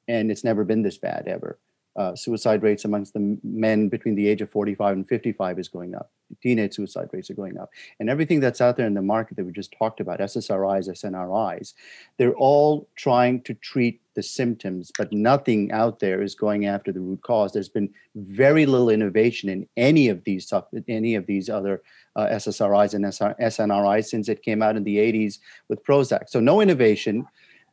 [0.08, 1.58] and it's never been this bad ever.
[1.96, 5.96] Uh, suicide rates amongst the men between the age of 45 and 55 is going
[5.96, 6.12] up.
[6.42, 7.70] Teenage suicide rates are going up.
[8.00, 11.74] And everything that's out there in the market that we just talked about, SSRIs, SNRIs,
[12.18, 17.00] they're all trying to treat the symptoms, but nothing out there is going after the
[17.00, 17.54] root cause.
[17.54, 20.52] There's been very little innovation in any of these
[20.88, 21.82] any of these other
[22.16, 26.30] uh, SSRIs and SNRIs since it came out in the 80s with Prozac.
[26.30, 27.26] So no innovation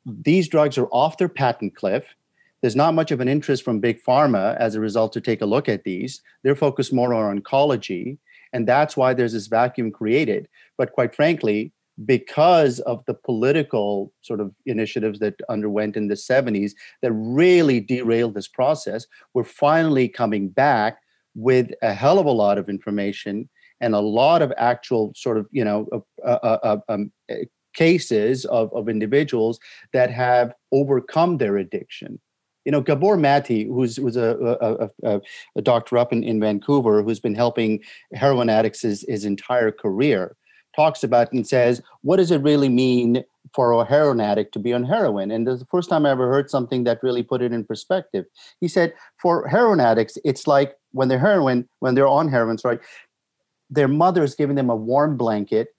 [0.07, 2.15] these drugs are off their patent cliff.
[2.62, 5.46] There's not much of an interest from big pharma as a result to take a
[5.46, 6.22] look at these.
[6.42, 8.18] They're focused more on oncology,
[8.53, 10.48] and that's why there's this vacuum created.
[10.79, 11.72] But quite frankly,
[12.05, 16.72] because of the political sort of initiatives that underwent in the 70s
[17.03, 20.98] that really derailed this process, we're finally coming back
[21.35, 23.48] with a hell of a lot of information
[23.81, 25.87] and a lot of actual sort of you know
[26.25, 27.11] uh, uh, uh, um,
[27.75, 29.59] cases of, of individuals
[29.92, 32.20] that have overcome their addiction
[32.64, 35.20] you know gabor mate who's was a, a, a,
[35.57, 37.81] a, doctor up in, in vancouver who's been helping
[38.14, 40.37] heroin addicts his, his entire career
[40.75, 44.72] talks about and says what does it really mean for a heroin addict to be
[44.72, 45.31] on heroin?
[45.31, 48.25] And the first time i ever heard something that really put it in perspective.
[48.61, 52.79] He said for heroin addicts it's like when they're heroin when they're on heroin sorry
[53.70, 55.75] their mother is giving them a warm blanket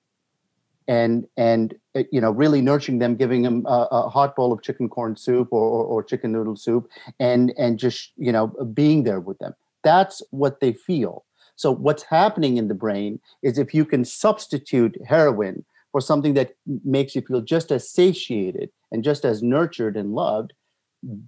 [0.87, 4.61] and and Eh, you know really nurturing them giving them a, a hot bowl of
[4.61, 9.03] chicken corn soup or, or, or, chicken noodle soup and and just you know being
[9.03, 9.53] there with them.
[9.83, 11.25] That's what they feel.
[11.55, 16.55] So what's happening in the brain is if you can substitute heroin for something that
[16.83, 20.53] makes you feel just as satiated and just as nurtured and loved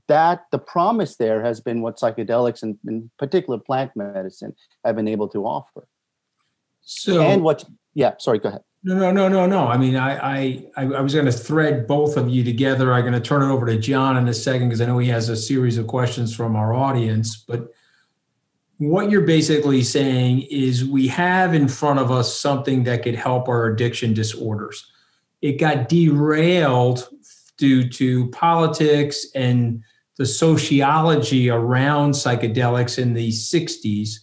[0.08, 5.08] that the promise there has been what psychedelics and in particular plant medicine have been
[5.08, 5.88] able to offer.
[6.82, 9.68] So and what yeah sorry go ahead no, no, no, no, no.
[9.68, 12.94] I mean, I, I, I was going to thread both of you together.
[12.94, 15.10] I'm going to turn it over to John in a second because I know he
[15.10, 17.36] has a series of questions from our audience.
[17.36, 17.74] But
[18.78, 23.48] what you're basically saying is we have in front of us something that could help
[23.48, 24.92] our addiction disorders.
[25.42, 27.10] It got derailed
[27.58, 29.84] due to politics and
[30.18, 34.20] the sociology around psychedelics in the 60s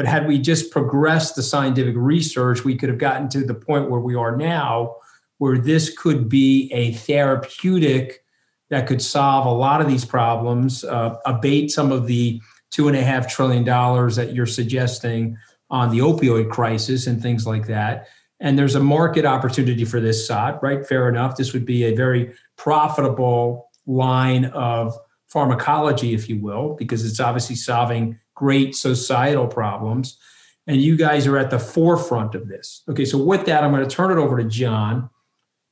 [0.00, 3.90] but had we just progressed the scientific research, we could have gotten to the point
[3.90, 4.96] where we are now,
[5.36, 8.24] where this could be a therapeutic
[8.70, 12.96] that could solve a lot of these problems, uh, abate some of the two and
[12.96, 15.36] a half trillion dollars that you're suggesting
[15.68, 18.08] on the opioid crisis and things like that.
[18.40, 20.86] And there's a market opportunity for this SOT, right?
[20.86, 21.36] Fair enough.
[21.36, 24.96] This would be a very profitable line of
[25.28, 30.16] pharmacology, if you will, because it's obviously solving great societal problems.
[30.66, 32.82] And you guys are at the forefront of this.
[32.88, 35.10] Okay, so with that, I'm going to turn it over to John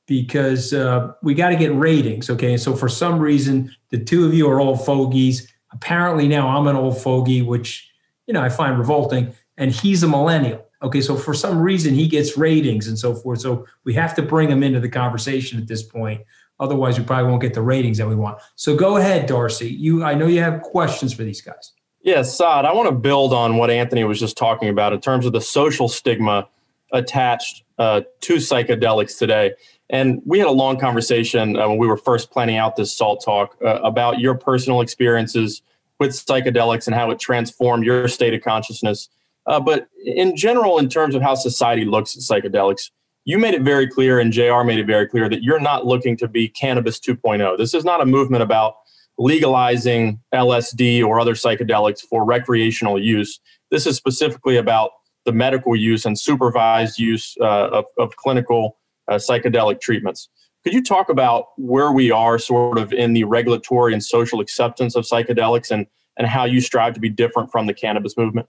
[0.05, 2.29] because uh, we got to get ratings.
[2.29, 5.51] Okay, so for some reason, the two of you are old fogies.
[5.71, 7.89] Apparently, now I'm an old fogey, which
[8.27, 10.65] you know I find revolting, and he's a millennial.
[10.83, 13.41] Okay, so for some reason he gets ratings and so forth.
[13.41, 16.21] So we have to bring him into the conversation at this point.
[16.59, 18.37] Otherwise, we probably won't get the ratings that we want.
[18.55, 19.69] So go ahead, Darcy.
[19.69, 21.71] You, I know you have questions for these guys.
[22.01, 25.25] Yeah, Saad, I want to build on what Anthony was just talking about in terms
[25.25, 26.47] of the social stigma
[26.93, 29.53] attached uh, to psychedelics today.
[29.89, 33.23] And we had a long conversation uh, when we were first planning out this SALT
[33.23, 35.61] talk uh, about your personal experiences
[35.99, 39.09] with psychedelics and how it transformed your state of consciousness.
[39.45, 42.91] Uh, but in general, in terms of how society looks at psychedelics,
[43.25, 46.15] you made it very clear, and JR made it very clear that you're not looking
[46.17, 47.57] to be cannabis 2.0.
[47.57, 48.75] This is not a movement about
[49.19, 53.39] legalizing LSD or other psychedelics for recreational use.
[53.69, 54.91] This is specifically about
[55.25, 58.77] the medical use and supervised use uh, of, of, clinical
[59.09, 60.29] uh, psychedelic treatments.
[60.63, 64.95] Could you talk about where we are sort of in the regulatory and social acceptance
[64.95, 65.85] of psychedelics and,
[66.17, 68.47] and how you strive to be different from the cannabis movement?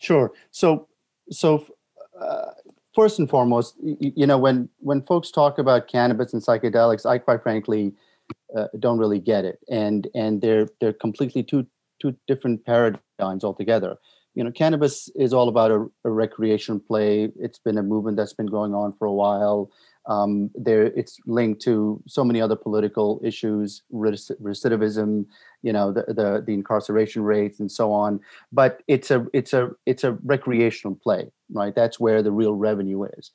[0.00, 0.32] Sure.
[0.50, 0.88] So,
[1.30, 1.64] so
[2.20, 2.50] uh,
[2.94, 7.18] first and foremost, you, you know, when when folks talk about cannabis and psychedelics, I
[7.18, 7.92] quite frankly
[8.56, 11.66] uh, don't really get it, and and they're they're completely two
[12.00, 13.96] two different paradigms altogether.
[14.34, 17.28] You know, cannabis is all about a, a recreation play.
[17.40, 19.70] It's been a movement that's been going on for a while.
[20.06, 25.26] Um, there, it's linked to so many other political issues, recidivism,
[25.62, 28.20] you know, the, the the incarceration rates and so on.
[28.52, 31.74] But it's a it's a it's a recreational play, right?
[31.74, 33.32] That's where the real revenue is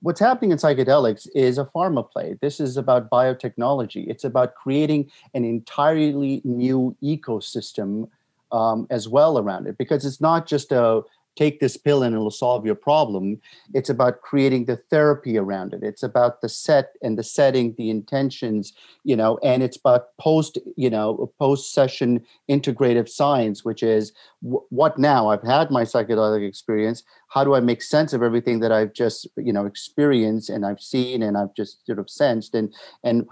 [0.00, 2.36] what's happening in psychedelics is a pharma play.
[2.40, 4.08] This is about biotechnology.
[4.08, 8.08] It's about creating an entirely new ecosystem
[8.52, 11.02] um, as well around it because it's not just a
[11.38, 13.40] take this pill and it'll solve your problem.
[13.72, 15.84] It's about creating the therapy around it.
[15.84, 18.72] It's about the set and the setting, the intentions,
[19.04, 24.12] you know, and it's about post, you know, post session integrative science, which is
[24.42, 25.28] w- what now?
[25.28, 27.04] I've had my psychedelic experience.
[27.28, 30.80] How do I make sense of everything that I've just, you know, experienced and I've
[30.80, 32.74] seen and I've just sort of sensed and
[33.04, 33.28] and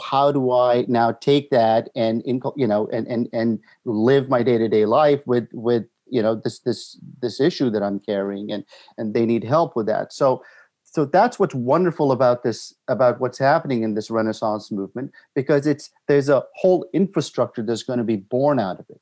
[0.00, 2.22] how do I now take that and
[2.56, 6.34] you know and and and live my day to day life with with you know
[6.34, 8.64] this this this issue that i'm carrying and
[8.96, 10.12] and they need help with that.
[10.12, 10.42] So
[10.90, 15.90] so that's what's wonderful about this about what's happening in this renaissance movement because it's
[16.06, 19.00] there's a whole infrastructure that's going to be born out of it.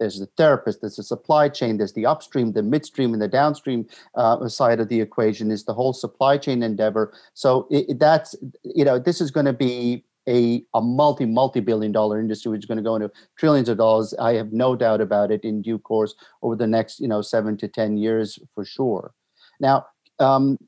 [0.00, 3.86] There's the therapist there's the supply chain there's the upstream the midstream and the downstream
[4.14, 7.12] uh, side of the equation is the whole supply chain endeavor.
[7.34, 8.34] So it, that's
[8.64, 12.60] you know this is going to be a, a multi multi billion dollar industry which
[12.60, 15.62] is going to go into trillions of dollars i have no doubt about it in
[15.62, 19.12] due course over the next you know seven to ten years for sure
[19.60, 19.84] now
[20.18, 20.58] um,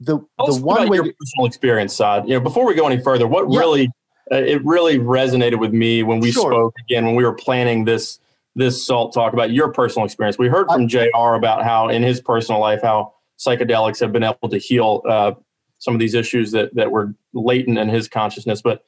[0.00, 2.28] the the one way your personal experience Saad.
[2.28, 3.58] you know before we go any further what yeah.
[3.58, 3.90] really
[4.32, 6.50] uh, it really resonated with me when we sure.
[6.50, 8.18] spoke again when we were planning this
[8.56, 12.20] this salt talk about your personal experience we heard from jr about how in his
[12.20, 15.32] personal life how psychedelics have been able to heal uh,
[15.78, 18.84] some of these issues that that were latent in his consciousness but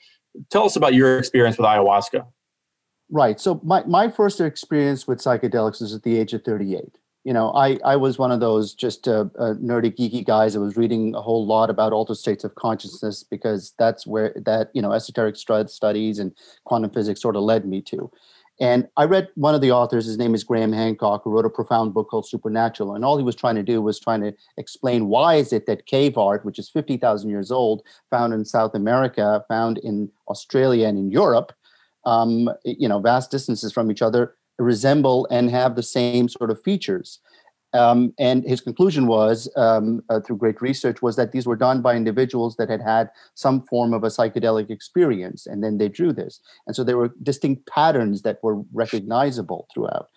[0.51, 2.26] tell us about your experience with ayahuasca.
[3.09, 3.41] Right.
[3.41, 7.51] So my, my first experience with psychedelics was at the age of 38 you know,
[7.55, 11.12] I, I was one of those just uh, uh, nerdy, geeky guys that was reading
[11.16, 15.34] a whole lot about altered states of consciousness because that's where that, you know, esoteric
[15.34, 16.32] studies and
[16.66, 18.09] quantum physics sort of led me to.
[18.59, 21.51] And I read one of the authors, his name is Graham Hancock, who wrote a
[21.51, 22.95] profound book called Supernatural.
[22.95, 25.87] And all he was trying to do was trying to explain why is it that
[25.87, 30.99] cave art, which is 50,000 years old, found in South America, found in Australia and
[30.99, 31.53] in Europe,
[32.07, 36.63] um, you know, vast distances from each other, resemble and have the same sort of
[36.63, 37.19] features.
[37.77, 41.83] Um, and his conclusion was, um, uh, through great research, was that these were done
[41.83, 46.12] by individuals that had had some form of a psychedelic experience, and then they drew
[46.12, 46.41] this.
[46.66, 50.09] And so there were distinct patterns that were recognizable throughout,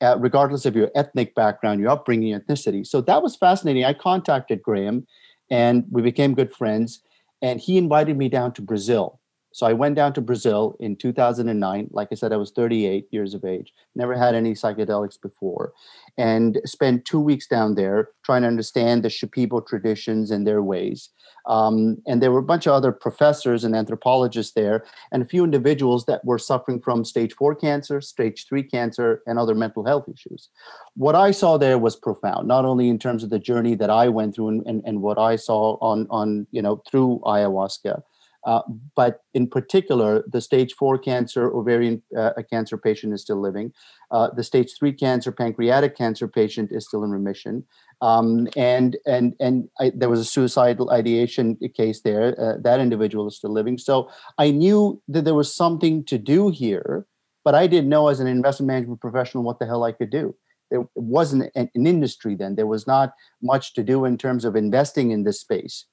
[0.00, 2.86] uh, regardless of your ethnic background, your upbringing, ethnicity.
[2.86, 3.84] So that was fascinating.
[3.84, 5.06] I contacted Graham,
[5.50, 7.02] and we became good friends.
[7.42, 9.19] And he invited me down to Brazil
[9.52, 11.88] so I went down to Brazil in 2009.
[11.92, 15.72] Like I said, I was 38 years of age, never had any psychedelics before,
[16.16, 21.10] and spent two weeks down there trying to understand the Shipibo traditions and their ways.
[21.46, 25.42] Um, and there were a bunch of other professors and anthropologists there, and a few
[25.42, 30.04] individuals that were suffering from stage four cancer, stage three cancer, and other mental health
[30.12, 30.48] issues.
[30.94, 34.08] What I saw there was profound, not only in terms of the journey that I
[34.08, 38.02] went through and, and, and what I saw on, on, you know, through ayahuasca,
[38.44, 38.62] uh,
[38.96, 43.72] but in particular, the stage four cancer ovarian uh, cancer patient is still living.
[44.10, 47.64] Uh, the stage three cancer pancreatic cancer patient is still in remission.
[48.00, 52.34] Um, and and and I, there was a suicidal ideation case there.
[52.40, 53.76] Uh, that individual is still living.
[53.76, 57.06] So I knew that there was something to do here,
[57.44, 60.34] but I didn't know as an investment management professional what the hell I could do.
[60.70, 62.54] There wasn't an, an industry then.
[62.54, 63.12] There was not
[63.42, 65.84] much to do in terms of investing in this space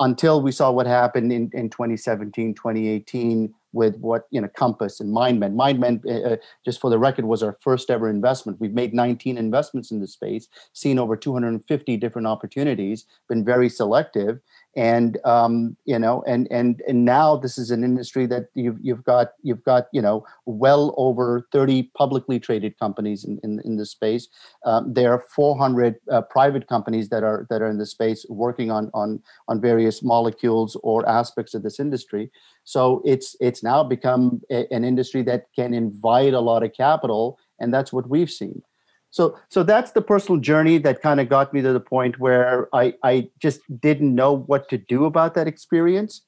[0.00, 5.14] until we saw what happened in, in 2017, 2018 with what, you know, Compass and
[5.14, 5.54] MindMed.
[5.54, 8.60] MindMed, uh, uh, just for the record, was our first ever investment.
[8.60, 14.40] We've made 19 investments in this space, seen over 250 different opportunities, been very selective
[14.76, 19.04] and um, you know and and and now this is an industry that you've you've
[19.04, 23.90] got you've got you know well over 30 publicly traded companies in in, in this
[23.90, 24.28] space.
[24.64, 28.70] Um, there are 400 uh, private companies that are that are in the space working
[28.70, 32.30] on on on various molecules or aspects of this industry.
[32.64, 37.38] So it's it's now become a, an industry that can invite a lot of capital
[37.58, 38.62] and that's what we've seen
[39.10, 42.68] so so that's the personal journey that kind of got me to the point where
[42.74, 46.22] i i just didn't know what to do about that experience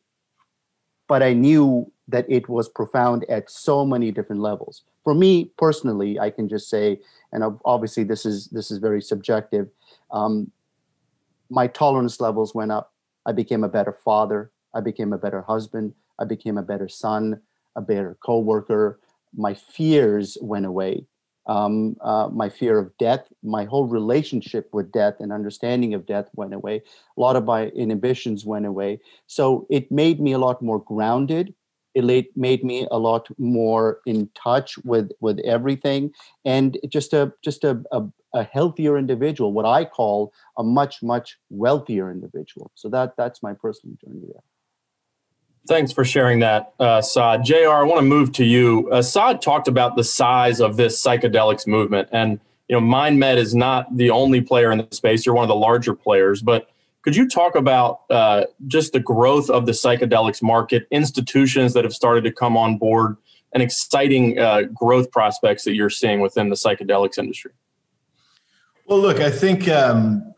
[1.09, 4.83] but i knew that it was profound at so many different levels.
[5.05, 7.01] For me personally i can just say
[7.33, 9.69] and obviously this is this is very subjective
[10.11, 10.51] um,
[11.53, 12.95] my tolerance levels went up.
[13.27, 14.51] I became a better father.
[14.75, 15.93] I became a better husband.
[16.19, 17.41] I became a better son
[17.77, 19.01] a better coworker.
[19.35, 21.07] My fears went away
[21.47, 26.29] um, uh, my fear of death, my whole relationship with death and understanding of death
[26.35, 26.83] went away.
[27.17, 29.01] A lot of my inhibitions went away.
[29.27, 31.55] So it made me a lot more grounded.
[31.95, 36.13] It made me a lot more in touch with with everything,
[36.45, 39.53] and just a just a, a, a healthier individual.
[39.53, 42.71] What I call a much much wealthier individual.
[42.77, 44.43] So that that's my personal journey there.
[45.73, 47.47] Thanks for sharing that, uh, Saad.
[47.47, 48.91] JR, I want to move to you.
[48.93, 52.11] Uh, Saad talked about the size of this psychedelics movement.
[52.13, 55.25] And, you know, MindMed is not the only player in the space.
[55.25, 56.43] You're one of the larger players.
[56.43, 56.69] But
[57.01, 61.95] could you talk about uh, just the growth of the psychedelics market, institutions that have
[61.95, 63.17] started to come on board,
[63.55, 67.53] and exciting uh, growth prospects that you're seeing within the psychedelics industry?
[68.85, 70.32] Well, look, I think um,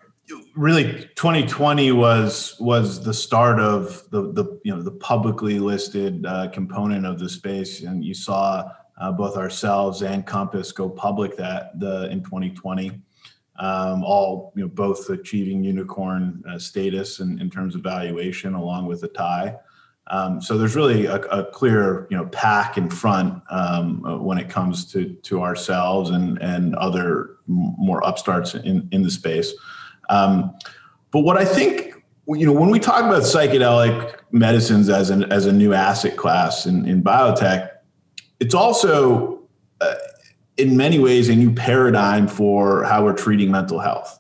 [0.57, 6.49] really 2020 was was the start of the the you know the publicly listed uh,
[6.51, 11.79] component of the space and you saw uh, both ourselves and compass go public that
[11.81, 13.03] the in 2020
[13.57, 18.87] um, all you know, both achieving unicorn uh, status in, in terms of valuation, along
[18.87, 19.59] with Atai.
[20.09, 24.51] Um, so there's really a, a, clear, you know, pack in front um, when it
[24.51, 29.55] comes to to ourselves and and other more upstarts in in the space.
[30.09, 30.55] Um,
[31.11, 31.95] but what I think,
[32.27, 36.67] you know, when we talk about psychedelic medicines as an as a new asset class
[36.67, 37.71] in, in biotech,
[38.41, 39.41] it's also
[39.81, 39.95] uh,
[40.57, 44.19] in many ways a new paradigm for how we're treating mental health.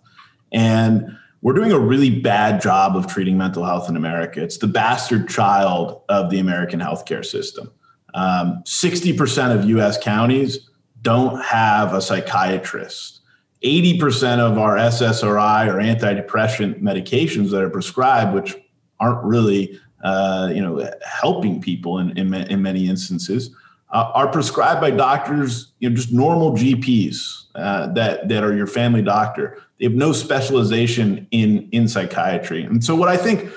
[0.52, 4.42] And we're doing a really bad job of treating mental health in America.
[4.42, 7.70] It's the bastard child of the American healthcare system.
[8.14, 10.70] Um, 60% of US counties
[11.02, 13.20] don't have a psychiatrist.
[13.64, 18.54] 80% of our SSRI or antidepressant medications that are prescribed, which
[19.00, 23.50] aren't really uh, you know, helping people in, in, in many instances,
[23.90, 28.66] uh, are prescribed by doctors, you know, just normal GPs uh, that that are your
[28.66, 29.62] family doctor.
[29.78, 33.50] They have no specialization in in psychiatry, and so what I think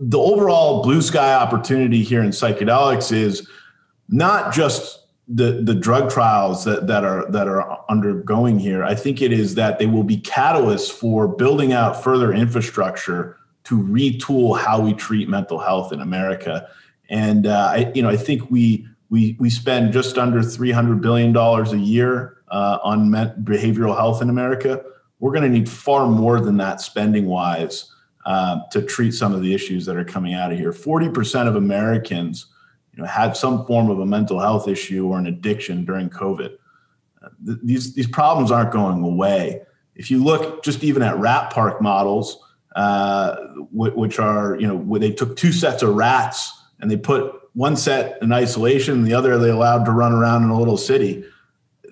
[0.00, 3.48] the overall blue sky opportunity here in psychedelics is
[4.08, 8.84] not just the the drug trials that that are that are undergoing here.
[8.84, 13.76] I think it is that they will be catalysts for building out further infrastructure to
[13.76, 16.68] retool how we treat mental health in America.
[17.08, 21.00] And uh, I, you know, I think we we we spend just under three hundred
[21.00, 24.84] billion dollars a year uh, on behavioral health in America.
[25.18, 27.92] We're going to need far more than that spending wise
[28.26, 30.72] uh, to treat some of the issues that are coming out of here.
[30.72, 32.46] Forty percent of Americans,
[32.96, 36.56] you know, had some form of a mental health issue or an addiction during COVID.
[37.22, 39.62] Uh, th- these these problems aren't going away.
[39.94, 42.42] If you look just even at rat park models,
[42.74, 43.36] uh,
[43.70, 47.76] which are you know where they took two sets of rats and they put one
[47.76, 51.24] set in isolation, and the other they allowed to run around in a little city.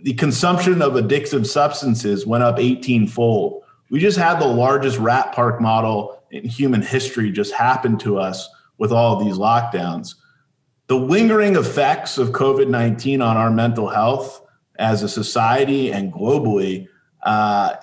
[0.02, 3.62] The consumption of addictive substances went up 18 fold.
[3.90, 8.48] We just had the largest rat park model in human history just happen to us
[8.76, 10.14] with all of these lockdowns.
[10.86, 14.42] The lingering effects of COVID 19 on our mental health
[14.78, 16.88] as a society and globally,
[17.22, 17.76] uh,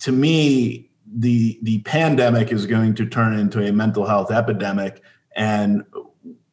[0.00, 5.02] to me, the, the pandemic is going to turn into a mental health epidemic.
[5.34, 5.84] And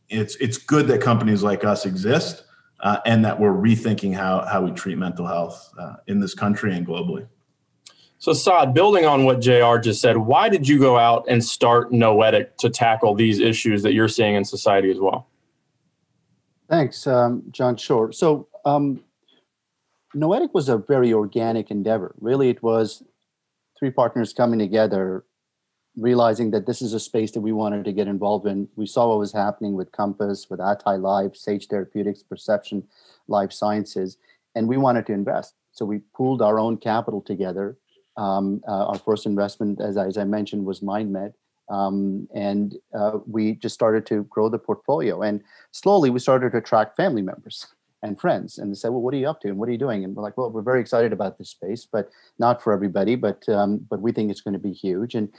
[0.09, 2.43] it's it's good that companies like us exist
[2.81, 6.75] uh, and that we're rethinking how how we treat mental health uh, in this country
[6.75, 7.27] and globally.
[8.19, 11.91] So, Saad, building on what JR just said, why did you go out and start
[11.91, 15.27] Noetic to tackle these issues that you're seeing in society as well?
[16.69, 17.75] Thanks, um, John.
[17.75, 18.11] Sure.
[18.11, 19.03] So, um,
[20.15, 22.13] Noetic was a very organic endeavor.
[22.19, 23.03] Really, it was
[23.77, 25.25] three partners coming together
[25.95, 28.67] realizing that this is a space that we wanted to get involved in.
[28.75, 32.83] We saw what was happening with Compass, with Atai Life, Sage Therapeutics, Perception
[33.27, 34.17] Life Sciences,
[34.55, 35.55] and we wanted to invest.
[35.71, 37.77] So we pooled our own capital together.
[38.17, 41.33] Um, uh, our first investment, as as I mentioned, was MindMed.
[41.69, 45.21] Um, and uh, we just started to grow the portfolio.
[45.21, 45.41] And
[45.71, 47.67] slowly we started to attract family members
[48.01, 48.57] and friends.
[48.57, 49.47] And they said well what are you up to?
[49.47, 50.03] And what are you doing?
[50.03, 53.47] And we're like well we're very excited about this space but not for everybody but
[53.49, 55.15] um, but we think it's going to be huge.
[55.15, 55.29] And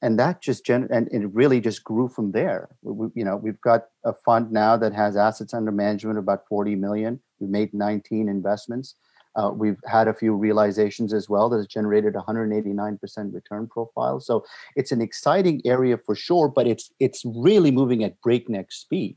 [0.00, 2.70] and that just gen and, it really just grew from there.
[2.82, 6.76] We, you know we've got a fund now that has assets under management about 40
[6.76, 7.20] million.
[7.40, 8.94] We made 19 investments
[9.36, 14.44] uh, we've had a few realizations as well that has generated 189% return profile so
[14.76, 19.16] it's an exciting area for sure but it's it's really moving at breakneck speed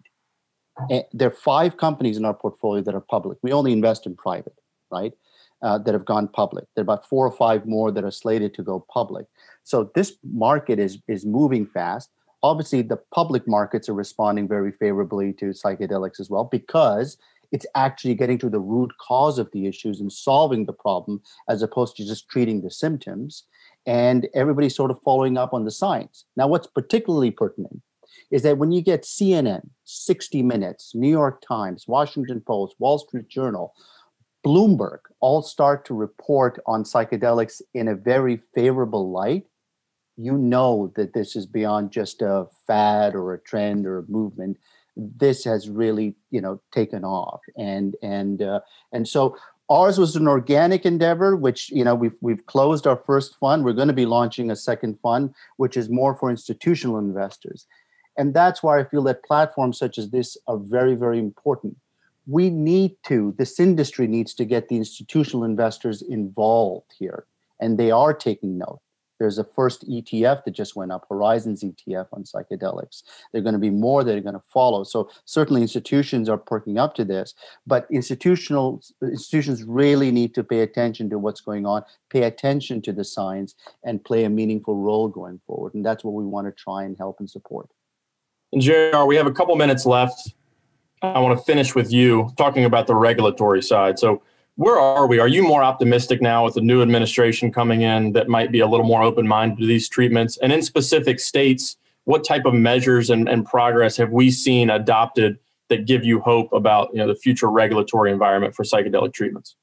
[0.90, 3.38] Eh, there are five companies in our portfolio that are public.
[3.42, 4.58] We only invest in private,
[4.92, 5.14] right?
[5.64, 6.66] Uh, that have gone public.
[6.76, 9.26] There are about four or five more that are slated to go public.
[9.64, 12.12] So this market is is moving fast.
[12.44, 17.18] Obviously, the public markets are responding very favorably to psychedelics as well because
[17.52, 21.62] it's actually getting to the root cause of the issues and solving the problem as
[21.62, 23.44] opposed to just treating the symptoms.
[23.86, 26.26] And everybody's sort of following up on the science.
[26.36, 27.82] Now, what's particularly pertinent
[28.32, 33.30] is that when you get CNN, 60 Minutes, New York Times, Washington Post, Wall Street
[33.30, 33.74] Journal,
[34.46, 39.46] Bloomberg all start to report on psychedelics in a very favorable light,
[40.18, 44.58] you know that this is beyond just a fad or a trend or a movement.
[44.98, 49.38] This has really, you know, taken off, and and uh, and so
[49.70, 53.74] ours was an organic endeavor which you know we've we've closed our first fund we're
[53.74, 57.68] going to be launching a second fund which is more for institutional investors
[58.18, 61.78] and that's why I feel that platforms such as this are very, very important.
[62.26, 67.26] We need to, this industry needs to get the institutional investors involved here,
[67.62, 68.82] and they are taking note.
[69.20, 73.04] There's a first ETF that just went up, Horizons ETF on psychedelics.
[73.32, 74.84] There are going to be more that are going to follow.
[74.84, 77.34] So certainly institutions are perking up to this,
[77.66, 82.94] but institutional institutions really need to pay attention to what's going on, pay attention to
[82.94, 85.74] the science, and play a meaningful role going forward.
[85.74, 87.70] And that's what we want to try and help and support.
[88.54, 90.34] And JR, we have a couple minutes left.
[91.02, 94.00] I want to finish with you talking about the regulatory side.
[94.00, 94.24] So
[94.58, 95.20] where are we?
[95.20, 98.68] Are you more optimistic now with the new administration coming in that might be a
[98.68, 100.36] little more open minded to these treatments?
[100.38, 105.38] And in specific states, what type of measures and, and progress have we seen adopted
[105.70, 109.56] that give you hope about you know the future regulatory environment for psychedelic treatments?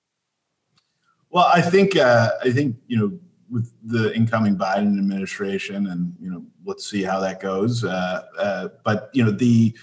[1.30, 3.18] Well, I think uh, I think you know
[3.50, 7.82] with the incoming Biden administration, and you know let's see how that goes.
[7.82, 9.74] Uh, uh, but you know the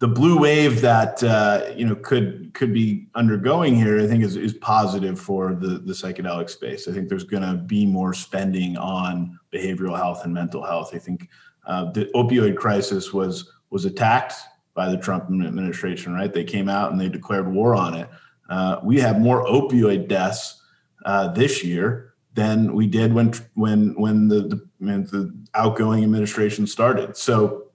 [0.00, 4.36] the blue wave that uh, you know could could be undergoing here, I think, is
[4.36, 6.86] is positive for the the psychedelic space.
[6.86, 10.94] I think there's going to be more spending on behavioral health and mental health.
[10.94, 11.28] I think
[11.66, 14.34] uh, the opioid crisis was was attacked
[14.74, 16.14] by the Trump administration.
[16.14, 18.08] Right, they came out and they declared war on it.
[18.48, 20.62] Uh, we have more opioid deaths
[21.04, 26.68] uh, this year than we did when when when the, the, when the outgoing administration
[26.68, 27.16] started.
[27.16, 27.67] So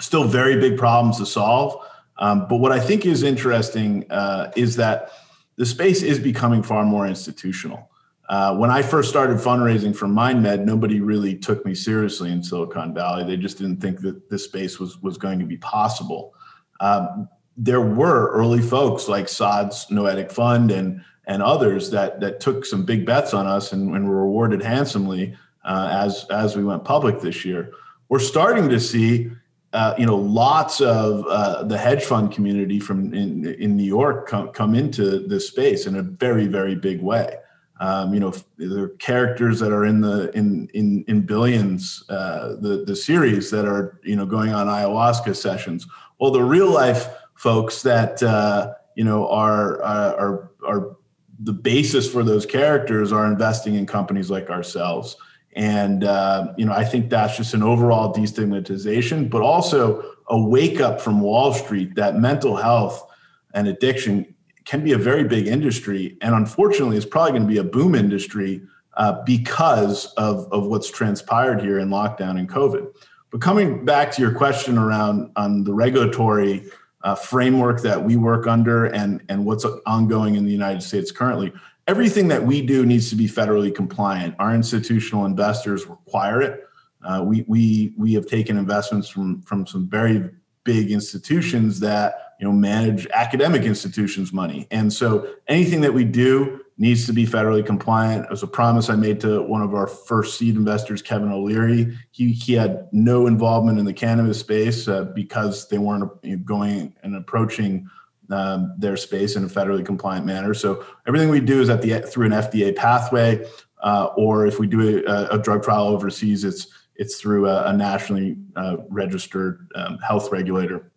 [0.00, 1.76] still very big problems to solve.
[2.18, 5.10] Um, but what I think is interesting uh, is that
[5.56, 7.90] the space is becoming far more institutional.
[8.28, 12.94] Uh, when I first started fundraising for MindMed, nobody really took me seriously in Silicon
[12.94, 13.24] Valley.
[13.24, 16.34] They just didn't think that this space was was going to be possible.
[16.80, 22.64] Um, there were early folks like Saad's Noetic Fund and and others that that took
[22.64, 26.84] some big bets on us and, and were rewarded handsomely uh, as as we went
[26.84, 27.72] public this year.
[28.08, 29.30] We're starting to see
[29.74, 34.28] uh, you know, lots of uh, the hedge fund community from in, in New York
[34.28, 37.36] come, come into this space in a very, very big way.
[37.80, 42.04] Um, you know, there are characters that are in the in in in billions.
[42.08, 45.88] Uh, the the series that are you know going on ayahuasca sessions.
[46.20, 50.96] Well, the real life folks that uh, you know are are are
[51.40, 55.16] the basis for those characters are investing in companies like ourselves.
[55.54, 60.80] And, uh, you know, I think that's just an overall destigmatization, but also a wake
[60.80, 63.08] up from Wall Street that mental health
[63.52, 64.34] and addiction
[64.64, 66.16] can be a very big industry.
[66.20, 68.62] And unfortunately, it's probably going to be a boom industry
[68.96, 72.92] uh, because of, of what's transpired here in lockdown and COVID.
[73.30, 76.66] But coming back to your question around on the regulatory
[77.02, 81.52] uh, framework that we work under and, and what's ongoing in the United States currently,
[81.86, 84.34] everything that we do needs to be federally compliant.
[84.38, 86.64] Our institutional investors require it.
[87.02, 90.30] Uh, we we we have taken investments from from some very
[90.64, 96.60] big institutions that you know manage academic institutions' money, and so anything that we do
[96.76, 98.24] needs to be federally compliant.
[98.24, 101.96] It was a promise I made to one of our first seed investors, Kevin O'Leary.
[102.10, 106.10] He he had no involvement in the cannabis space uh, because they weren't
[106.46, 107.90] going and approaching
[108.30, 110.54] um, their space in a federally compliant manner.
[110.54, 113.46] So everything we do is at the through an FDA pathway,
[113.82, 117.72] uh, or if we do a, a, drug trial overseas, it's it's through a, a
[117.72, 120.90] nationally uh, registered um, health regulator.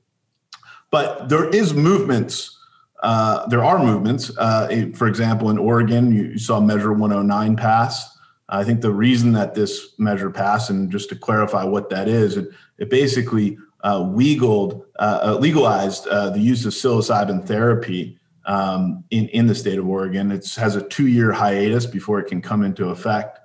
[0.91, 2.57] But there is movements.
[3.03, 4.31] Uh, there are movements.
[4.37, 8.17] Uh, for example, in Oregon, you, you saw Measure 109 pass.
[8.49, 12.37] I think the reason that this measure passed, and just to clarify what that is,
[12.37, 12.47] it,
[12.77, 13.57] it basically
[13.87, 19.79] uh, legaled, uh, uh, legalized the use of psilocybin therapy um, in, in the state
[19.79, 20.29] of Oregon.
[20.31, 23.39] It has a two year hiatus before it can come into effect.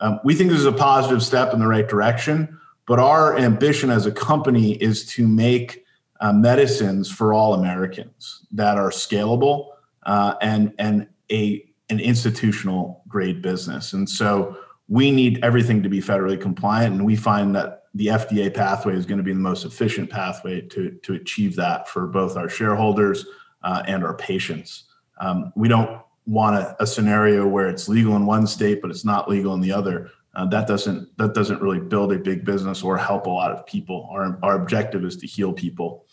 [0.00, 3.90] Um, we think this is a positive step in the right direction, but our ambition
[3.90, 5.84] as a company is to make
[6.20, 9.68] uh, medicines for all Americans that are scalable
[10.04, 13.92] uh, and, and a, an institutional grade business.
[13.92, 14.56] And so
[14.88, 16.94] we need everything to be federally compliant.
[16.94, 20.60] And we find that the FDA pathway is going to be the most efficient pathway
[20.60, 23.26] to, to achieve that for both our shareholders
[23.62, 24.84] uh, and our patients.
[25.18, 29.04] Um, we don't want a, a, scenario where it's legal in one state but it's
[29.04, 30.10] not legal in the other.
[30.34, 33.64] Uh, that doesn't that doesn't really build a big business or help a lot of
[33.66, 34.08] people.
[34.10, 36.06] Our our objective is to heal people.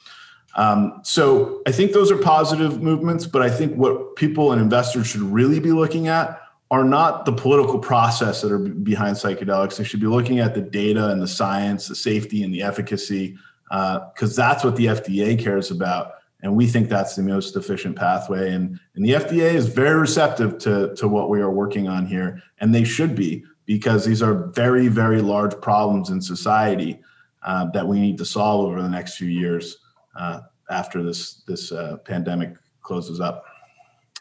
[0.55, 5.07] Um, so I think those are positive movements, but I think what people and investors
[5.07, 6.40] should really be looking at
[6.71, 9.75] are not the political process that are behind psychedelics.
[9.75, 13.37] They should be looking at the data and the science, the safety and the efficacy,
[13.69, 16.13] because uh, that's what the FDA cares about.
[16.43, 18.53] And we think that's the most efficient pathway.
[18.53, 22.41] And, and the FDA is very receptive to, to what we are working on here.
[22.59, 27.01] And they should be, because these are very, very large problems in society
[27.43, 29.77] uh, that we need to solve over the next few years
[30.15, 33.45] uh, after this, this uh, pandemic closes up.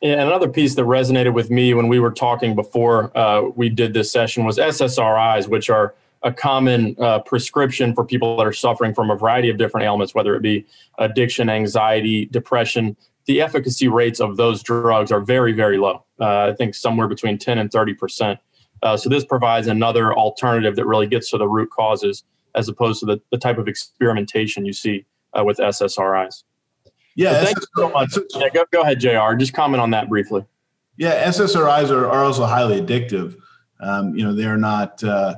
[0.02, 3.92] And another piece that resonated with me when we were talking before uh, we did
[3.92, 8.94] this session was SSRIs, which are a common uh, prescription for people that are suffering
[8.94, 10.66] from a variety of different ailments, whether it be
[10.98, 12.96] addiction, anxiety, depression.
[13.26, 16.04] The efficacy rates of those drugs are very, very low.
[16.18, 18.40] Uh, I think somewhere between 10 and 30 percent.
[18.82, 22.24] Uh, so this provides another alternative that really gets to the root causes
[22.54, 25.04] as opposed to the, the type of experimentation you see
[25.38, 26.42] uh, with SSRIs.
[27.16, 28.16] Yeah, thank you so much.
[28.34, 29.34] Yeah, go, go ahead, JR.
[29.34, 30.44] Just comment on that briefly.
[30.96, 33.36] Yeah, SSRIs are, are also highly addictive.
[33.80, 35.36] Um, you know, they're not uh,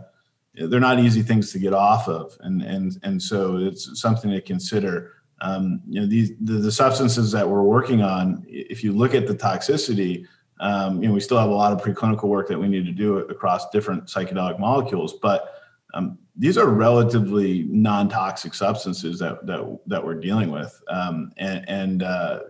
[0.55, 4.41] they're not easy things to get off of, and and and so it's something to
[4.41, 5.13] consider.
[5.41, 8.45] Um, you know, these the, the, substances that we're working on.
[8.47, 10.27] If you look at the toxicity,
[10.61, 12.93] um, you know, we still have a lot of preclinical work that we need to
[12.93, 15.55] do across different psychedelic molecules, but
[15.95, 22.03] um, these are relatively non-toxic substances that that, that we're dealing with, um, and, and
[22.03, 22.41] uh,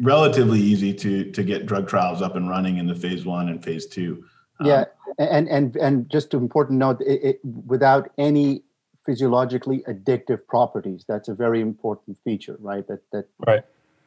[0.00, 3.62] relatively easy to to get drug trials up and running in the phase one and
[3.62, 4.24] phase two.
[4.60, 4.84] Um, yeah,
[5.18, 8.62] and and and just an important note: it, it, without any
[9.04, 12.86] physiologically addictive properties, that's a very important feature, right?
[12.88, 13.62] That that right.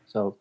[0.08, 0.38] So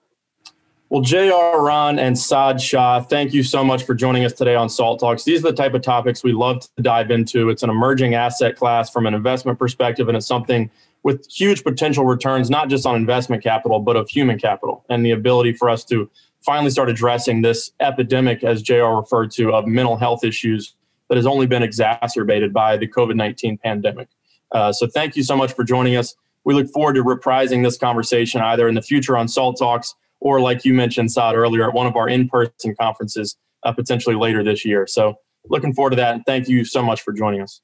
[0.90, 4.68] well, JR, Rahn, and Saad Shah, thank you so much for joining us today on
[4.68, 5.22] Salt Talks.
[5.22, 7.48] These are the type of topics we love to dive into.
[7.48, 10.68] It's an emerging asset class from an investment perspective, and it's something
[11.04, 15.12] with huge potential returns, not just on investment capital, but of human capital and the
[15.12, 16.10] ability for us to
[16.42, 20.74] finally start addressing this epidemic, as JR referred to, of mental health issues
[21.08, 24.08] that has only been exacerbated by the COVID 19 pandemic.
[24.50, 26.16] Uh, so, thank you so much for joining us.
[26.42, 30.40] We look forward to reprising this conversation either in the future on Salt Talks or
[30.40, 34.42] like you mentioned, Saad, earlier, at one of our in person conferences uh, potentially later
[34.44, 34.86] this year.
[34.86, 35.16] So
[35.48, 36.14] looking forward to that.
[36.14, 37.60] And thank you so much for joining us.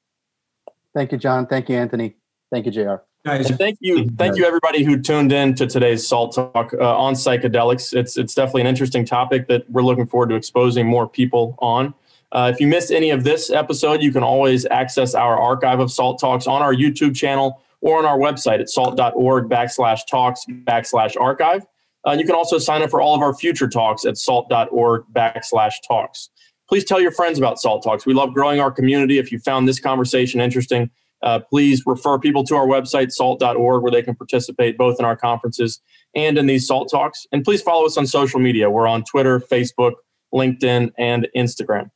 [0.93, 1.45] Thank you, John.
[1.45, 2.15] Thank you, Anthony.
[2.51, 2.95] Thank you, JR.
[3.25, 7.13] Guys, thank you, thank you, everybody who tuned in to today's Salt Talk uh, on
[7.13, 7.93] psychedelics.
[7.93, 11.93] It's it's definitely an interesting topic that we're looking forward to exposing more people on.
[12.31, 15.91] Uh, if you missed any of this episode, you can always access our archive of
[15.91, 21.19] Salt Talks on our YouTube channel or on our website at salt.org backslash talks backslash
[21.19, 21.65] archive.
[22.07, 25.73] Uh, you can also sign up for all of our future talks at salt.org backslash
[25.85, 26.29] talks.
[26.69, 28.05] Please tell your friends about Salt Talks.
[28.05, 29.17] We love growing our community.
[29.19, 30.89] If you found this conversation interesting,
[31.23, 35.15] uh, please refer people to our website, salt.org, where they can participate both in our
[35.15, 35.81] conferences
[36.13, 37.25] and in these Salt Talks.
[37.31, 38.69] And please follow us on social media.
[38.69, 39.93] We're on Twitter, Facebook,
[40.33, 41.89] LinkedIn, and Instagram.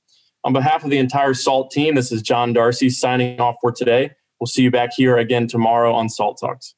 [0.44, 4.12] On behalf of the entire SALT team, this is John Darcy signing off for today.
[4.40, 6.74] We'll see you back here again tomorrow on Salt Talks.